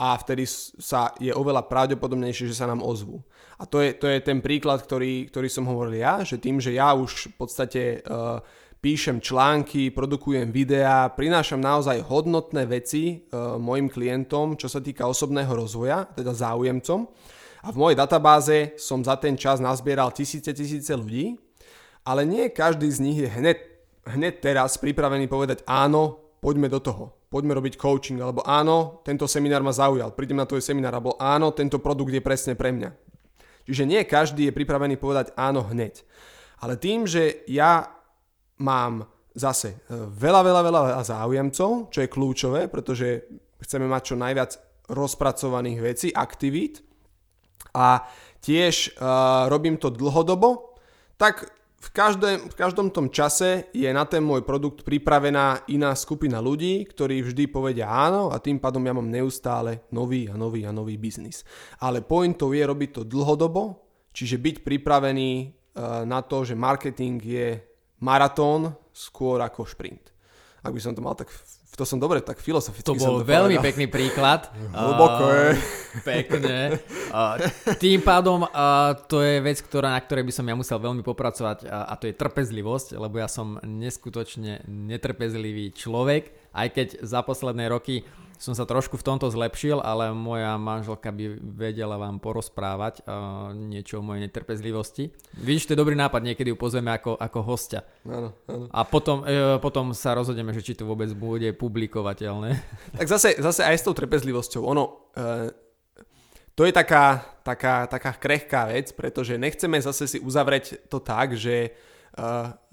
a 0.01 0.17
vtedy 0.17 0.49
sa 0.81 1.13
je 1.21 1.31
oveľa 1.31 1.69
pravdepodobnejšie, 1.69 2.49
že 2.49 2.59
sa 2.59 2.69
nám 2.69 2.81
ozvú. 2.81 3.21
A 3.61 3.69
to 3.69 3.85
je, 3.85 3.93
to 3.93 4.09
je 4.09 4.19
ten 4.25 4.41
príklad, 4.41 4.81
ktorý, 4.81 5.29
ktorý 5.29 5.49
som 5.53 5.69
hovoril 5.69 6.01
ja, 6.01 6.25
že 6.25 6.41
tým, 6.41 6.57
že 6.57 6.73
ja 6.73 6.97
už 6.97 7.33
v 7.33 7.37
podstate 7.37 7.83
uh, 8.01 8.41
píšem 8.81 9.21
články, 9.21 9.93
produkujem 9.93 10.49
videá, 10.49 11.13
prinášam 11.13 11.61
naozaj 11.61 12.01
hodnotné 12.01 12.65
veci 12.65 13.21
e, 13.21 13.37
mojim 13.61 13.93
klientom, 13.93 14.57
čo 14.57 14.73
sa 14.73 14.81
týka 14.81 15.05
osobného 15.05 15.53
rozvoja, 15.53 16.09
teda 16.17 16.33
záujemcom. 16.33 17.05
A 17.61 17.69
v 17.69 17.77
mojej 17.77 17.97
databáze 18.01 18.73
som 18.81 19.05
za 19.05 19.21
ten 19.21 19.37
čas 19.37 19.61
nazbieral 19.61 20.17
tisíce, 20.17 20.49
tisíce 20.57 20.97
ľudí, 20.97 21.37
ale 22.09 22.25
nie 22.25 22.49
každý 22.49 22.89
z 22.89 22.99
nich 23.05 23.19
je 23.21 23.29
hneď, 23.29 23.59
hneď 24.17 24.41
teraz 24.41 24.81
pripravený 24.81 25.29
povedať 25.29 25.61
áno, 25.69 26.33
poďme 26.41 26.73
do 26.73 26.81
toho, 26.81 27.13
poďme 27.29 27.53
robiť 27.61 27.77
coaching, 27.77 28.17
alebo 28.25 28.41
áno, 28.49 29.05
tento 29.05 29.29
seminár 29.29 29.61
ma 29.61 29.77
zaujal, 29.77 30.17
prídem 30.17 30.41
na 30.41 30.49
tvoj 30.49 30.65
seminár, 30.65 30.97
alebo 30.97 31.21
áno, 31.21 31.53
tento 31.53 31.77
produkt 31.77 32.17
je 32.17 32.25
presne 32.25 32.57
pre 32.57 32.73
mňa. 32.73 32.97
Čiže 33.69 33.85
nie 33.85 34.01
každý 34.09 34.49
je 34.49 34.57
pripravený 34.57 34.97
povedať 34.97 35.37
áno 35.37 35.61
hneď. 35.69 36.01
Ale 36.65 36.81
tým, 36.81 37.05
že 37.05 37.45
ja 37.45 38.00
mám 38.61 39.09
zase 39.35 39.81
e, 39.89 39.97
veľa, 39.97 40.41
veľa, 40.45 40.63
veľa 40.63 40.83
záujemcov, 41.03 41.89
čo 41.89 41.99
je 42.05 42.13
kľúčové, 42.13 42.69
pretože 42.69 43.25
chceme 43.61 43.89
mať 43.89 44.03
čo 44.13 44.17
najviac 44.17 44.51
rozpracovaných 44.91 45.79
vecí, 45.81 46.09
aktivít 46.11 46.83
a 47.75 48.03
tiež 48.43 48.97
uh, 48.97 49.47
robím 49.47 49.79
to 49.79 49.93
dlhodobo, 49.93 50.75
tak 51.15 51.47
v, 51.81 51.89
každé, 51.93 52.51
v 52.51 52.55
každom 52.57 52.91
tom 52.93 53.09
čase 53.09 53.71
je 53.73 53.89
na 53.89 54.05
ten 54.05 54.21
môj 54.21 54.45
produkt 54.45 54.85
pripravená 54.85 55.65
iná 55.71 55.95
skupina 55.97 56.43
ľudí, 56.43 56.85
ktorí 56.89 57.25
vždy 57.25 57.49
povedia 57.49 57.89
áno 57.89 58.33
a 58.33 58.43
tým 58.43 58.59
pádom 58.59 58.85
ja 58.85 58.97
mám 58.97 59.09
neustále 59.09 59.85
nový 59.93 60.29
a 60.29 60.35
nový 60.37 60.67
a 60.67 60.73
nový 60.75 61.01
biznis. 61.01 61.47
Ale 61.81 62.05
pointou 62.05 62.53
je 62.53 62.65
robiť 62.65 62.91
to 62.91 63.03
dlhodobo, 63.07 63.81
čiže 64.11 64.41
byť 64.41 64.57
pripravený 64.65 65.31
uh, 65.47 66.03
na 66.09 66.21
to, 66.25 66.43
že 66.43 66.59
marketing 66.59 67.23
je 67.23 67.70
maratón 68.01 68.75
skôr 68.91 69.41
ako 69.45 69.69
šprint. 69.69 70.11
Ak 70.61 70.77
by 70.77 70.81
som 70.81 70.93
to 70.93 71.01
mal 71.01 71.17
tak, 71.17 71.33
to 71.73 71.85
som 71.89 71.97
dobre, 71.97 72.21
tak 72.21 72.37
filozoficky 72.37 72.85
To 72.85 72.97
bol 72.97 73.25
to 73.25 73.29
veľmi 73.29 73.57
povedal. 73.57 73.69
pekný 73.73 73.87
príklad. 73.89 74.53
Hlboko 74.77 75.25
je. 75.33 75.49
Pekne. 76.05 76.77
Uh, 77.09 77.41
tým 77.81 78.05
pádom 78.05 78.45
uh, 78.45 78.93
to 79.09 79.25
je 79.25 79.41
vec, 79.41 79.57
ktorá, 79.65 79.97
na 79.97 80.01
ktorej 80.05 80.29
by 80.29 80.33
som 80.37 80.45
ja 80.45 80.53
musel 80.53 80.77
veľmi 80.77 81.01
popracovať 81.01 81.65
uh, 81.65 81.89
a 81.89 81.97
to 81.97 82.13
je 82.13 82.15
trpezlivosť, 82.17 83.01
lebo 83.01 83.17
ja 83.17 83.29
som 83.29 83.57
neskutočne 83.65 84.69
netrpezlivý 84.69 85.73
človek, 85.73 86.53
aj 86.53 86.69
keď 86.77 86.89
za 87.01 87.25
posledné 87.25 87.73
roky 87.73 88.05
som 88.41 88.57
sa 88.57 88.65
trošku 88.65 88.97
v 88.97 89.05
tomto 89.05 89.29
zlepšil, 89.29 89.85
ale 89.85 90.17
moja 90.17 90.57
manželka 90.57 91.13
by 91.13 91.37
vedela 91.45 92.01
vám 92.01 92.17
porozprávať 92.17 93.05
uh, 93.05 93.53
niečo 93.53 94.01
o 94.01 94.03
mojej 94.03 94.25
netrpezlivosti. 94.25 95.13
Vidíš, 95.37 95.69
to 95.69 95.77
je 95.77 95.83
dobrý 95.85 95.93
nápad, 95.93 96.25
niekedy 96.25 96.49
ju 96.49 96.57
pozveme 96.57 96.89
ako, 96.89 97.21
ako 97.21 97.39
hostia. 97.45 97.85
Áno, 98.09 98.33
áno. 98.49 98.65
A 98.73 98.81
potom, 98.89 99.29
uh, 99.29 99.61
potom 99.61 99.93
sa 99.93 100.17
rozhodneme, 100.17 100.57
že 100.57 100.65
či 100.65 100.73
to 100.73 100.89
vôbec 100.89 101.13
bude 101.13 101.53
publikovateľné. 101.53 102.51
Tak 103.01 103.07
zase, 103.07 103.37
zase 103.37 103.61
aj 103.61 103.77
s 103.77 103.85
tou 103.85 103.93
trpezlivosťou. 103.93 104.65
Ono, 104.65 105.13
uh, 105.15 105.53
to 106.57 106.65
je 106.65 106.73
taká, 106.73 107.21
taká, 107.45 107.85
taká 107.93 108.17
krehká 108.17 108.73
vec, 108.73 108.97
pretože 108.97 109.37
nechceme 109.37 109.77
zase 109.85 110.09
si 110.09 110.19
uzavrieť 110.19 110.89
to 110.89 110.97
tak, 110.97 111.37
že 111.37 111.77
Uh, 111.77 111.91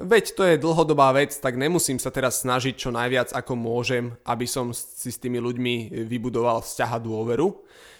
veď 0.01 0.25
to 0.33 0.41
je 0.43 0.55
dlhodobá 0.57 1.13
vec, 1.13 1.35
tak 1.37 1.55
nemusím 1.55 2.01
sa 2.01 2.09
teraz 2.09 2.41
snažiť 2.41 2.73
čo 2.73 2.89
najviac 2.89 3.31
ako 3.37 3.53
môžem, 3.53 4.17
aby 4.25 4.49
som 4.49 4.73
si 4.73 5.13
s 5.13 5.21
tými 5.21 5.37
ľuďmi 5.37 6.05
vybudoval 6.09 6.65
vzťah 6.65 6.91
a 6.97 6.99
dôveru. 6.99 7.47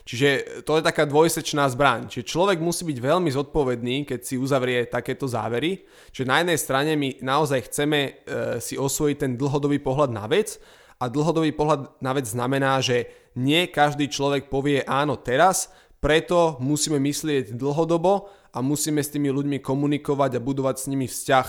Čiže 0.08 0.64
to 0.64 0.80
je 0.80 0.88
taká 0.88 1.04
dvojsečná 1.04 1.68
zbraň. 1.68 2.08
Čiže 2.08 2.32
človek 2.32 2.64
musí 2.64 2.88
byť 2.88 2.96
veľmi 3.04 3.28
zodpovedný, 3.28 4.08
keď 4.08 4.20
si 4.24 4.40
uzavrie 4.40 4.88
takéto 4.88 5.28
závery. 5.28 5.84
Čiže 6.16 6.32
na 6.32 6.40
jednej 6.40 6.60
strane 6.64 6.92
my 6.96 7.20
naozaj 7.20 7.68
chceme 7.68 8.00
uh, 8.00 8.58
si 8.64 8.80
osvojiť 8.80 9.18
ten 9.20 9.32
dlhodobý 9.36 9.84
pohľad 9.84 10.16
na 10.16 10.24
vec 10.32 10.64
a 11.04 11.12
dlhodobý 11.12 11.52
pohľad 11.52 12.00
na 12.00 12.16
vec 12.16 12.24
znamená, 12.24 12.80
že 12.80 13.12
nie 13.36 13.68
každý 13.68 14.08
človek 14.08 14.48
povie 14.48 14.80
áno 14.88 15.20
teraz, 15.20 15.70
preto 16.00 16.56
musíme 16.64 17.04
myslieť 17.04 17.58
dlhodobo 17.58 18.32
a 18.58 18.66
musíme 18.66 19.06
s 19.06 19.14
tými 19.14 19.30
ľuďmi 19.30 19.62
komunikovať 19.62 20.42
a 20.42 20.42
budovať 20.42 20.76
s 20.82 20.90
nimi 20.90 21.06
vzťah 21.06 21.48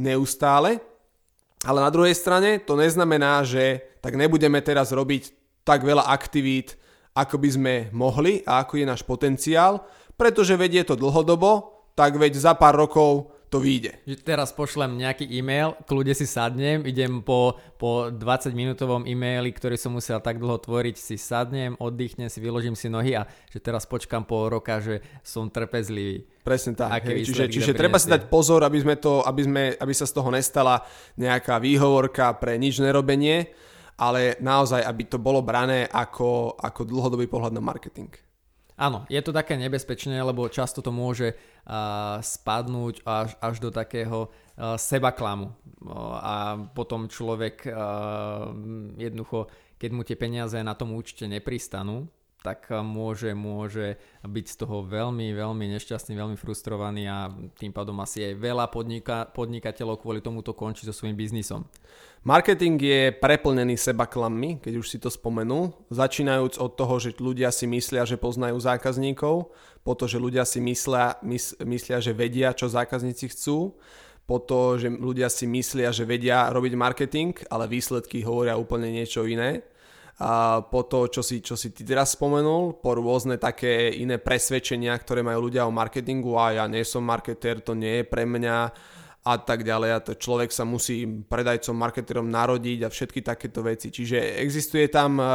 neustále. 0.00 0.80
Ale 1.60 1.84
na 1.84 1.92
druhej 1.92 2.16
strane 2.16 2.56
to 2.64 2.72
neznamená, 2.72 3.44
že 3.44 3.84
tak 4.00 4.16
nebudeme 4.16 4.56
teraz 4.64 4.88
robiť 4.88 5.36
tak 5.68 5.84
veľa 5.84 6.08
aktivít, 6.08 6.80
ako 7.12 7.36
by 7.36 7.48
sme 7.52 7.74
mohli 7.92 8.40
a 8.48 8.64
ako 8.64 8.80
je 8.80 8.86
náš 8.88 9.04
potenciál, 9.04 9.84
pretože 10.16 10.56
vedie 10.56 10.80
to 10.88 10.96
dlhodobo, 10.96 11.84
tak 11.92 12.16
veď 12.16 12.40
za 12.40 12.56
pár 12.56 12.80
rokov 12.80 13.36
to 13.48 13.64
vyjde. 13.64 13.96
Teraz 14.28 14.52
pošlem 14.52 15.00
nejaký 15.00 15.24
e-mail, 15.24 15.72
kľude 15.88 16.12
si 16.12 16.28
sadnem, 16.28 16.84
idem 16.84 17.24
po, 17.24 17.56
po 17.80 18.12
20 18.12 18.52
minútovom 18.52 19.08
e-maili, 19.08 19.48
ktorý 19.56 19.80
som 19.80 19.96
musel 19.96 20.20
tak 20.20 20.36
dlho 20.36 20.60
tvoriť, 20.60 20.96
si 21.00 21.16
sadnem, 21.16 21.72
oddychnem 21.80 22.28
si, 22.28 22.44
vyložím 22.44 22.76
si 22.76 22.92
nohy 22.92 23.16
a 23.16 23.24
že 23.48 23.58
teraz 23.64 23.88
počkam 23.88 24.28
pol 24.28 24.52
roka, 24.52 24.84
že 24.84 25.00
som 25.24 25.48
trpezlivý. 25.48 26.28
Presne 26.44 26.76
tak. 26.76 27.08
Hej, 27.08 27.32
čiže 27.32 27.48
čiže 27.48 27.72
treba 27.72 27.96
si 27.96 28.12
dať 28.12 28.28
pozor, 28.28 28.60
aby, 28.68 28.84
sme 28.84 29.00
to, 29.00 29.24
aby, 29.24 29.42
sme, 29.44 29.62
aby 29.80 29.92
sa 29.96 30.04
z 30.04 30.12
toho 30.12 30.28
nestala 30.28 30.84
nejaká 31.16 31.56
výhovorka 31.56 32.36
pre 32.36 32.60
nič 32.60 32.84
nerobenie, 32.84 33.48
ale 33.96 34.36
naozaj, 34.44 34.84
aby 34.84 35.08
to 35.08 35.16
bolo 35.16 35.40
brané 35.40 35.88
ako, 35.88 36.52
ako 36.60 36.84
dlhodobý 36.84 37.26
pohľad 37.26 37.56
na 37.56 37.64
marketing. 37.64 38.27
Áno, 38.78 39.02
je 39.10 39.18
to 39.18 39.34
také 39.34 39.58
nebezpečné, 39.58 40.22
lebo 40.22 40.46
často 40.46 40.78
to 40.78 40.94
môže 40.94 41.34
uh, 41.34 42.22
spadnúť 42.22 43.02
až, 43.02 43.34
až 43.42 43.56
do 43.58 43.74
takého 43.74 44.30
uh, 44.30 44.78
sebaklamu. 44.78 45.50
Uh, 45.50 46.14
a 46.14 46.34
potom 46.70 47.10
človek 47.10 47.66
uh, 47.66 48.54
jednoducho, 48.94 49.50
keď 49.74 49.90
mu 49.90 50.06
tie 50.06 50.14
peniaze 50.14 50.54
na 50.62 50.78
tom 50.78 50.94
účte 50.94 51.26
nepristanú, 51.26 52.06
tak 52.38 52.70
môže, 52.70 53.34
môže 53.34 53.98
byť 54.22 54.46
z 54.46 54.56
toho 54.62 54.86
veľmi, 54.86 55.34
veľmi 55.34 55.66
nešťastný, 55.74 56.14
veľmi 56.14 56.36
frustrovaný 56.38 57.10
a 57.10 57.28
tým 57.58 57.74
pádom 57.74 57.98
asi 57.98 58.22
aj 58.30 58.34
veľa 58.38 58.70
podnika, 58.70 59.26
podnikateľov 59.34 59.98
kvôli 59.98 60.22
tomuto 60.22 60.54
končí 60.54 60.86
so 60.86 60.94
svojím 60.94 61.18
biznisom. 61.18 61.66
Marketing 62.22 62.78
je 62.78 63.10
preplnený 63.14 63.74
sebaklammi, 63.78 64.62
keď 64.62 64.74
už 64.78 64.86
si 64.86 64.98
to 65.02 65.10
spomenul, 65.10 65.74
začínajúc 65.90 66.62
od 66.62 66.72
toho, 66.78 66.94
že 67.02 67.14
ľudia 67.18 67.50
si 67.50 67.66
myslia, 67.66 68.06
že 68.06 68.18
poznajú 68.18 68.58
zákazníkov, 68.58 69.50
po 69.82 69.92
to, 69.98 70.04
že 70.06 70.18
ľudia 70.22 70.46
si 70.46 70.62
myslia, 70.62 71.18
mys, 71.22 71.58
myslia, 71.62 71.98
že 71.98 72.14
vedia, 72.14 72.54
čo 72.54 72.70
zákazníci 72.70 73.34
chcú, 73.34 73.78
po 74.28 74.36
to, 74.44 74.76
že 74.76 74.92
ľudia 74.92 75.32
si 75.32 75.48
myslia, 75.48 75.88
že 75.88 76.04
vedia 76.04 76.52
robiť 76.52 76.72
marketing, 76.76 77.32
ale 77.48 77.64
výsledky 77.64 78.20
hovoria 78.20 78.60
úplne 78.60 78.92
niečo 78.92 79.24
iné. 79.24 79.64
A 80.18 80.66
po 80.66 80.82
to, 80.82 81.06
čo 81.06 81.22
si, 81.22 81.38
čo 81.38 81.54
si 81.54 81.70
ty 81.70 81.86
teraz 81.86 82.18
spomenul, 82.18 82.82
po 82.82 82.98
rôzne 82.98 83.38
také 83.38 83.94
iné 83.94 84.18
presvedčenia, 84.18 84.98
ktoré 84.98 85.22
majú 85.22 85.46
ľudia 85.46 85.62
o 85.62 85.70
marketingu 85.70 86.34
a 86.34 86.58
ja 86.58 86.64
nie 86.66 86.82
som 86.82 87.06
marketér, 87.06 87.62
to 87.62 87.78
nie 87.78 88.02
je 88.02 88.04
pre 88.04 88.26
mňa 88.26 88.56
a 89.28 89.34
tak 89.38 89.62
ďalej 89.62 89.90
a 89.94 90.02
to 90.02 90.12
človek 90.18 90.50
sa 90.50 90.66
musí 90.66 91.04
predajcom, 91.06 91.76
marketerom 91.76 92.26
narodiť 92.32 92.86
a 92.86 92.88
všetky 92.90 93.20
takéto 93.22 93.60
veci. 93.62 93.94
Čiže 93.94 94.40
existuje 94.42 94.90
tam 94.90 95.22
eh, 95.22 95.28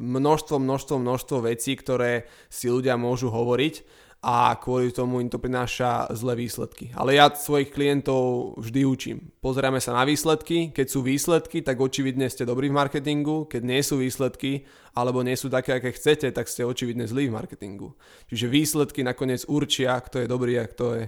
množstvo, 0.00 0.58
množstvo, 0.58 0.96
množstvo 0.98 1.36
vecí, 1.46 1.78
ktoré 1.78 2.26
si 2.50 2.66
ľudia 2.66 2.98
môžu 2.98 3.30
hovoriť 3.30 4.02
a 4.24 4.56
kvôli 4.56 4.88
tomu 4.88 5.20
im 5.20 5.28
to 5.28 5.36
prináša 5.36 6.08
zlé 6.16 6.48
výsledky. 6.48 6.88
Ale 6.96 7.12
ja 7.12 7.28
svojich 7.28 7.68
klientov 7.68 8.56
vždy 8.56 8.80
učím. 8.88 9.18
Pozeráme 9.44 9.84
sa 9.84 9.92
na 9.92 10.08
výsledky, 10.08 10.72
keď 10.72 10.86
sú 10.88 11.04
výsledky, 11.04 11.60
tak 11.60 11.76
očividne 11.76 12.32
ste 12.32 12.48
dobrí 12.48 12.72
v 12.72 12.78
marketingu, 12.80 13.44
keď 13.44 13.60
nie 13.60 13.84
sú 13.84 14.00
výsledky, 14.00 14.64
alebo 14.96 15.20
nie 15.20 15.36
sú 15.36 15.52
také, 15.52 15.76
aké 15.76 15.92
chcete, 15.92 16.32
tak 16.32 16.48
ste 16.48 16.64
očividne 16.64 17.04
zlí 17.04 17.28
v 17.28 17.36
marketingu. 17.36 17.92
Čiže 18.32 18.48
výsledky 18.48 19.04
nakoniec 19.04 19.44
určia, 19.44 20.00
kto 20.00 20.24
je 20.24 20.32
dobrý 20.32 20.56
a 20.56 20.72
kto 20.72 20.84
je 20.96 21.02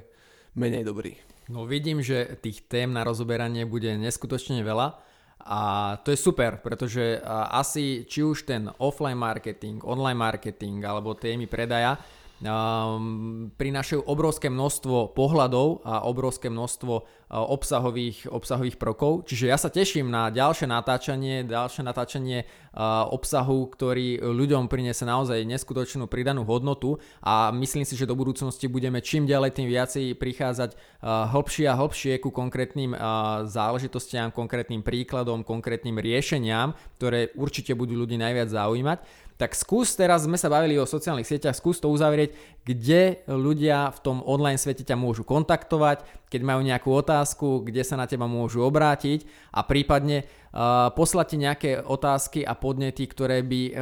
menej 0.52 0.84
dobrý. 0.84 1.16
No 1.48 1.64
vidím, 1.64 2.04
že 2.04 2.36
tých 2.44 2.68
tém 2.68 2.92
na 2.92 3.00
rozoberanie 3.00 3.64
bude 3.64 3.96
neskutočne 3.96 4.60
veľa 4.60 4.98
a 5.46 5.60
to 6.02 6.10
je 6.12 6.18
super, 6.18 6.58
pretože 6.58 7.22
asi 7.54 8.04
či 8.04 8.20
už 8.26 8.44
ten 8.44 8.68
offline 8.82 9.16
marketing, 9.16 9.80
online 9.86 10.18
marketing 10.18 10.82
alebo 10.82 11.16
témy 11.16 11.46
predaja 11.48 11.96
um, 12.42 13.48
prinášajú 13.56 14.04
obrovské 14.04 14.52
množstvo 14.52 15.16
pohľadov 15.16 15.80
a 15.86 16.04
obrovské 16.04 16.52
množstvo 16.52 16.92
uh, 16.96 17.04
obsahových, 17.32 18.28
obsahových 18.28 18.76
prokov. 18.76 19.24
Čiže 19.24 19.44
ja 19.48 19.56
sa 19.56 19.72
teším 19.72 20.12
na 20.12 20.28
ďalšie 20.28 20.68
natáčanie, 20.68 21.48
ďalšie 21.48 21.82
natáčanie 21.86 22.44
uh, 22.44 23.08
obsahu, 23.08 23.72
ktorý 23.72 24.20
ľuďom 24.20 24.68
priniesie 24.68 25.08
naozaj 25.08 25.48
neskutočnú 25.48 26.04
pridanú 26.10 26.44
hodnotu 26.44 27.00
a 27.24 27.48
myslím 27.56 27.88
si, 27.88 27.96
že 27.96 28.08
do 28.08 28.18
budúcnosti 28.18 28.68
budeme 28.68 29.00
čím 29.00 29.24
ďalej 29.24 29.56
tým 29.56 29.68
viacej 29.72 30.04
prichádzať 30.20 30.70
uh, 30.76 31.32
hlbšie 31.32 31.66
a 31.72 31.78
hlbšie 31.78 32.20
ku 32.20 32.28
konkrétnym 32.28 32.92
uh, 32.92 33.48
záležitostiam, 33.48 34.28
konkrétnym 34.28 34.84
príkladom, 34.84 35.40
konkrétnym 35.40 35.96
riešeniam, 35.96 36.76
ktoré 37.00 37.32
určite 37.36 37.72
budú 37.72 37.96
ľudí 37.96 38.20
najviac 38.20 38.52
zaujímať. 38.52 39.25
Tak 39.36 39.52
skús, 39.52 39.92
teraz 39.92 40.24
sme 40.24 40.40
sa 40.40 40.48
bavili 40.48 40.80
o 40.80 40.88
sociálnych 40.88 41.28
sieťach, 41.28 41.52
skús 41.52 41.76
to 41.76 41.92
uzavrieť, 41.92 42.32
kde 42.64 43.20
ľudia 43.28 43.92
v 43.92 43.98
tom 44.00 44.16
online 44.24 44.56
svete 44.56 44.80
ťa 44.80 44.96
môžu 44.96 45.28
kontaktovať, 45.28 46.08
keď 46.32 46.40
majú 46.40 46.64
nejakú 46.64 46.88
otázku, 46.88 47.60
kde 47.68 47.84
sa 47.84 48.00
na 48.00 48.08
teba 48.08 48.24
môžu 48.24 48.64
obrátiť 48.64 49.28
a 49.52 49.60
prípadne 49.60 50.24
uh, 50.24 50.88
poslať 50.88 51.26
ti 51.28 51.36
nejaké 51.36 51.70
otázky 51.84 52.40
a 52.48 52.56
podnety, 52.56 53.04
ktoré 53.04 53.44
by 53.44 53.62
uh, 53.68 53.74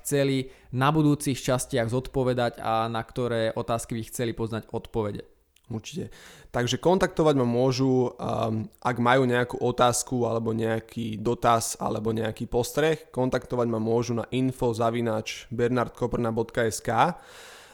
chceli 0.00 0.48
na 0.72 0.88
budúcich 0.88 1.36
častiach 1.36 1.92
zodpovedať 1.92 2.64
a 2.64 2.88
na 2.88 3.04
ktoré 3.04 3.52
otázky 3.52 4.00
by 4.00 4.02
chceli 4.08 4.32
poznať 4.32 4.72
odpovede. 4.72 5.33
Určite. 5.64 6.12
Takže 6.52 6.76
kontaktovať 6.76 7.40
ma 7.40 7.48
môžu, 7.48 8.12
um, 8.12 8.68
ak 8.84 8.96
majú 9.00 9.24
nejakú 9.24 9.56
otázku 9.64 10.28
alebo 10.28 10.52
nejaký 10.52 11.16
dotaz 11.16 11.72
alebo 11.80 12.12
nejaký 12.12 12.44
postreh. 12.44 13.08
Kontaktovať 13.08 13.72
ma 13.72 13.80
môžu 13.80 14.12
na 14.12 14.28
info 14.28 14.76
zavinač 14.76 15.48
bernardkoprna.sk 15.48 17.16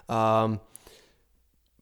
um, 0.06 0.62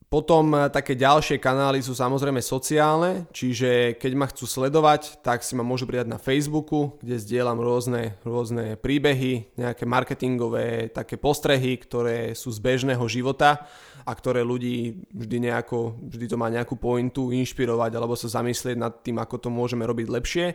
potom 0.09 0.57
eh, 0.57 0.67
také 0.73 0.97
ďalšie 0.97 1.37
kanály 1.37 1.85
sú 1.85 1.93
samozrejme 1.93 2.41
sociálne, 2.41 3.29
čiže 3.29 3.95
keď 4.01 4.11
ma 4.17 4.25
chcú 4.25 4.49
sledovať, 4.49 5.21
tak 5.21 5.45
si 5.45 5.53
ma 5.53 5.61
môžu 5.61 5.85
pridať 5.85 6.09
na 6.09 6.17
Facebooku, 6.17 6.97
kde 6.99 7.21
zdieľam 7.21 7.61
rôzne, 7.61 8.17
rôzne 8.25 8.73
príbehy, 8.81 9.53
nejaké 9.53 9.85
marketingové 9.85 10.89
také 10.89 11.21
postrehy, 11.21 11.77
ktoré 11.77 12.33
sú 12.33 12.49
z 12.49 12.57
bežného 12.57 13.05
života 13.05 13.69
a 14.01 14.11
ktoré 14.17 14.41
ľudí 14.41 15.05
vždy, 15.13 15.37
nejako, 15.45 16.01
vždy 16.09 16.25
to 16.25 16.41
má 16.41 16.49
nejakú 16.49 16.73
pointu 16.81 17.29
inšpirovať 17.29 17.93
alebo 17.93 18.17
sa 18.17 18.41
zamyslieť 18.41 18.77
nad 18.81 18.93
tým, 19.05 19.21
ako 19.21 19.37
to 19.37 19.49
môžeme 19.53 19.85
robiť 19.85 20.07
lepšie. 20.09 20.45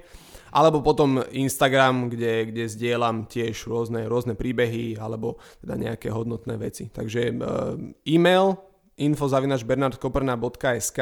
Alebo 0.55 0.87
potom 0.87 1.19
Instagram, 1.35 2.11
kde, 2.11 2.51
kde 2.51 2.64
zdieľam 2.71 3.27
tiež 3.27 3.67
rôzne, 3.67 4.07
rôzne 4.07 4.38
príbehy 4.38 4.99
alebo 4.99 5.38
teda 5.62 5.75
nejaké 5.75 6.14
hodnotné 6.14 6.55
veci. 6.59 6.91
Takže 6.95 7.20
e, 7.26 7.33
e-mail 8.07 8.74
info.bernardkoprna.sk 8.97 11.01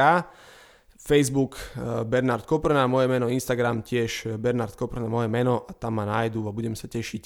Facebook 1.03 1.59
e, 1.59 2.07
Bernard 2.07 2.47
Koprna, 2.47 2.87
moje 2.87 3.11
meno, 3.11 3.27
Instagram 3.27 3.83
tiež 3.83 4.39
Bernard 4.39 4.79
Koprna, 4.79 5.11
moje 5.11 5.27
meno 5.27 5.67
a 5.67 5.75
tam 5.75 5.99
ma 5.99 6.07
nájdu 6.07 6.47
a 6.47 6.55
budem 6.55 6.79
sa 6.79 6.87
tešiť, 6.87 7.25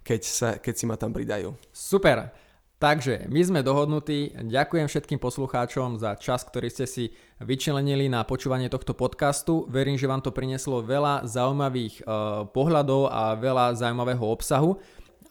keď, 0.00 0.20
sa, 0.24 0.56
keď 0.56 0.74
si 0.74 0.84
ma 0.88 0.96
tam 0.96 1.12
pridajú. 1.12 1.52
Super. 1.68 2.32
Takže 2.80 3.28
my 3.28 3.44
sme 3.44 3.60
dohodnutí. 3.60 4.40
Ďakujem 4.40 4.88
všetkým 4.88 5.20
poslucháčom 5.20 6.00
za 6.00 6.16
čas, 6.16 6.48
ktorý 6.48 6.72
ste 6.72 6.88
si 6.88 7.12
vyčlenili 7.36 8.08
na 8.08 8.24
počúvanie 8.24 8.72
tohto 8.72 8.96
podcastu. 8.96 9.68
Verím, 9.68 10.00
že 10.00 10.08
vám 10.08 10.24
to 10.24 10.32
prinieslo 10.32 10.80
veľa 10.80 11.28
zaujímavých 11.28 12.08
uh, 12.08 12.48
pohľadov 12.48 13.12
a 13.12 13.36
veľa 13.36 13.76
zaujímavého 13.76 14.24
obsahu. 14.24 14.80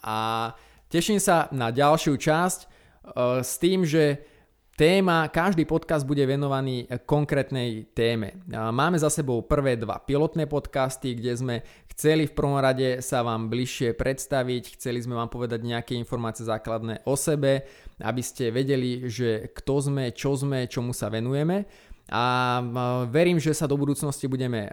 A 0.05 0.53
teším 0.93 1.17
sa 1.17 1.49
na 1.49 1.73
ďalšiu 1.73 2.21
časť 2.21 2.59
s 3.41 3.57
tým, 3.57 3.82
že 3.82 4.21
Téma, 4.80 5.27
každý 5.27 5.67
podcast 5.67 6.07
bude 6.07 6.23
venovaný 6.23 6.88
konkrétnej 7.03 7.91
téme. 7.91 8.39
Máme 8.47 8.95
za 8.95 9.11
sebou 9.11 9.43
prvé 9.43 9.75
dva 9.75 9.99
pilotné 9.99 10.47
podcasty, 10.47 11.19
kde 11.19 11.36
sme 11.36 11.55
chceli 11.91 12.23
v 12.23 12.32
prvom 12.32 12.55
rade 12.55 13.03
sa 13.03 13.19
vám 13.19 13.51
bližšie 13.51 13.91
predstaviť, 13.91 14.80
chceli 14.80 15.03
sme 15.03 15.19
vám 15.19 15.27
povedať 15.27 15.67
nejaké 15.67 15.99
informácie 15.99 16.47
základné 16.47 17.03
o 17.03 17.19
sebe, 17.19 17.67
aby 17.99 18.23
ste 18.23 18.55
vedeli, 18.55 19.03
že 19.11 19.51
kto 19.51 19.91
sme, 19.91 20.15
čo 20.15 20.39
sme, 20.39 20.63
čomu 20.71 20.95
sa 20.95 21.11
venujeme. 21.11 21.67
a 22.09 22.57
verím, 23.11 23.38
že 23.38 23.53
sa 23.53 23.69
do 23.69 23.77
budúcnosti 23.77 24.25
budeme 24.25 24.65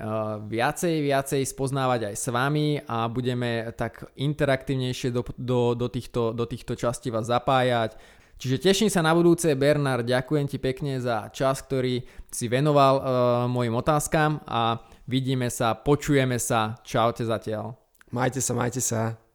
viacej, 0.49 1.05
viacej 1.05 1.43
spoznávať 1.45 2.09
aj 2.09 2.17
s 2.17 2.27
vami 2.33 2.81
a 2.81 3.11
budeme 3.13 3.75
tak 3.77 4.09
interaktívnejšie 4.17 5.13
do, 5.13 5.21
do, 5.37 5.75
do, 5.77 5.87
týchto, 5.91 6.33
do 6.33 6.49
týchto 6.49 6.79
častí 6.79 7.13
vás 7.13 7.29
zapájať. 7.29 8.16
Čiže 8.37 8.61
teším 8.61 8.91
sa 8.93 9.01
na 9.01 9.17
budúce, 9.17 9.49
Bernard, 9.57 10.05
ďakujem 10.05 10.45
ti 10.45 10.61
pekne 10.61 11.01
za 11.01 11.33
čas, 11.33 11.65
ktorý 11.65 12.05
si 12.29 12.47
venoval 12.53 12.95
uh, 13.01 13.05
mojim 13.49 13.73
otázkam 13.73 14.45
a 14.45 14.77
vidíme 15.09 15.49
sa, 15.49 15.73
počujeme 15.73 16.37
sa, 16.37 16.77
čaute 16.85 17.25
zatiaľ. 17.25 17.73
Majte 18.13 18.45
sa, 18.45 18.53
majte 18.53 18.85
sa. 18.85 19.26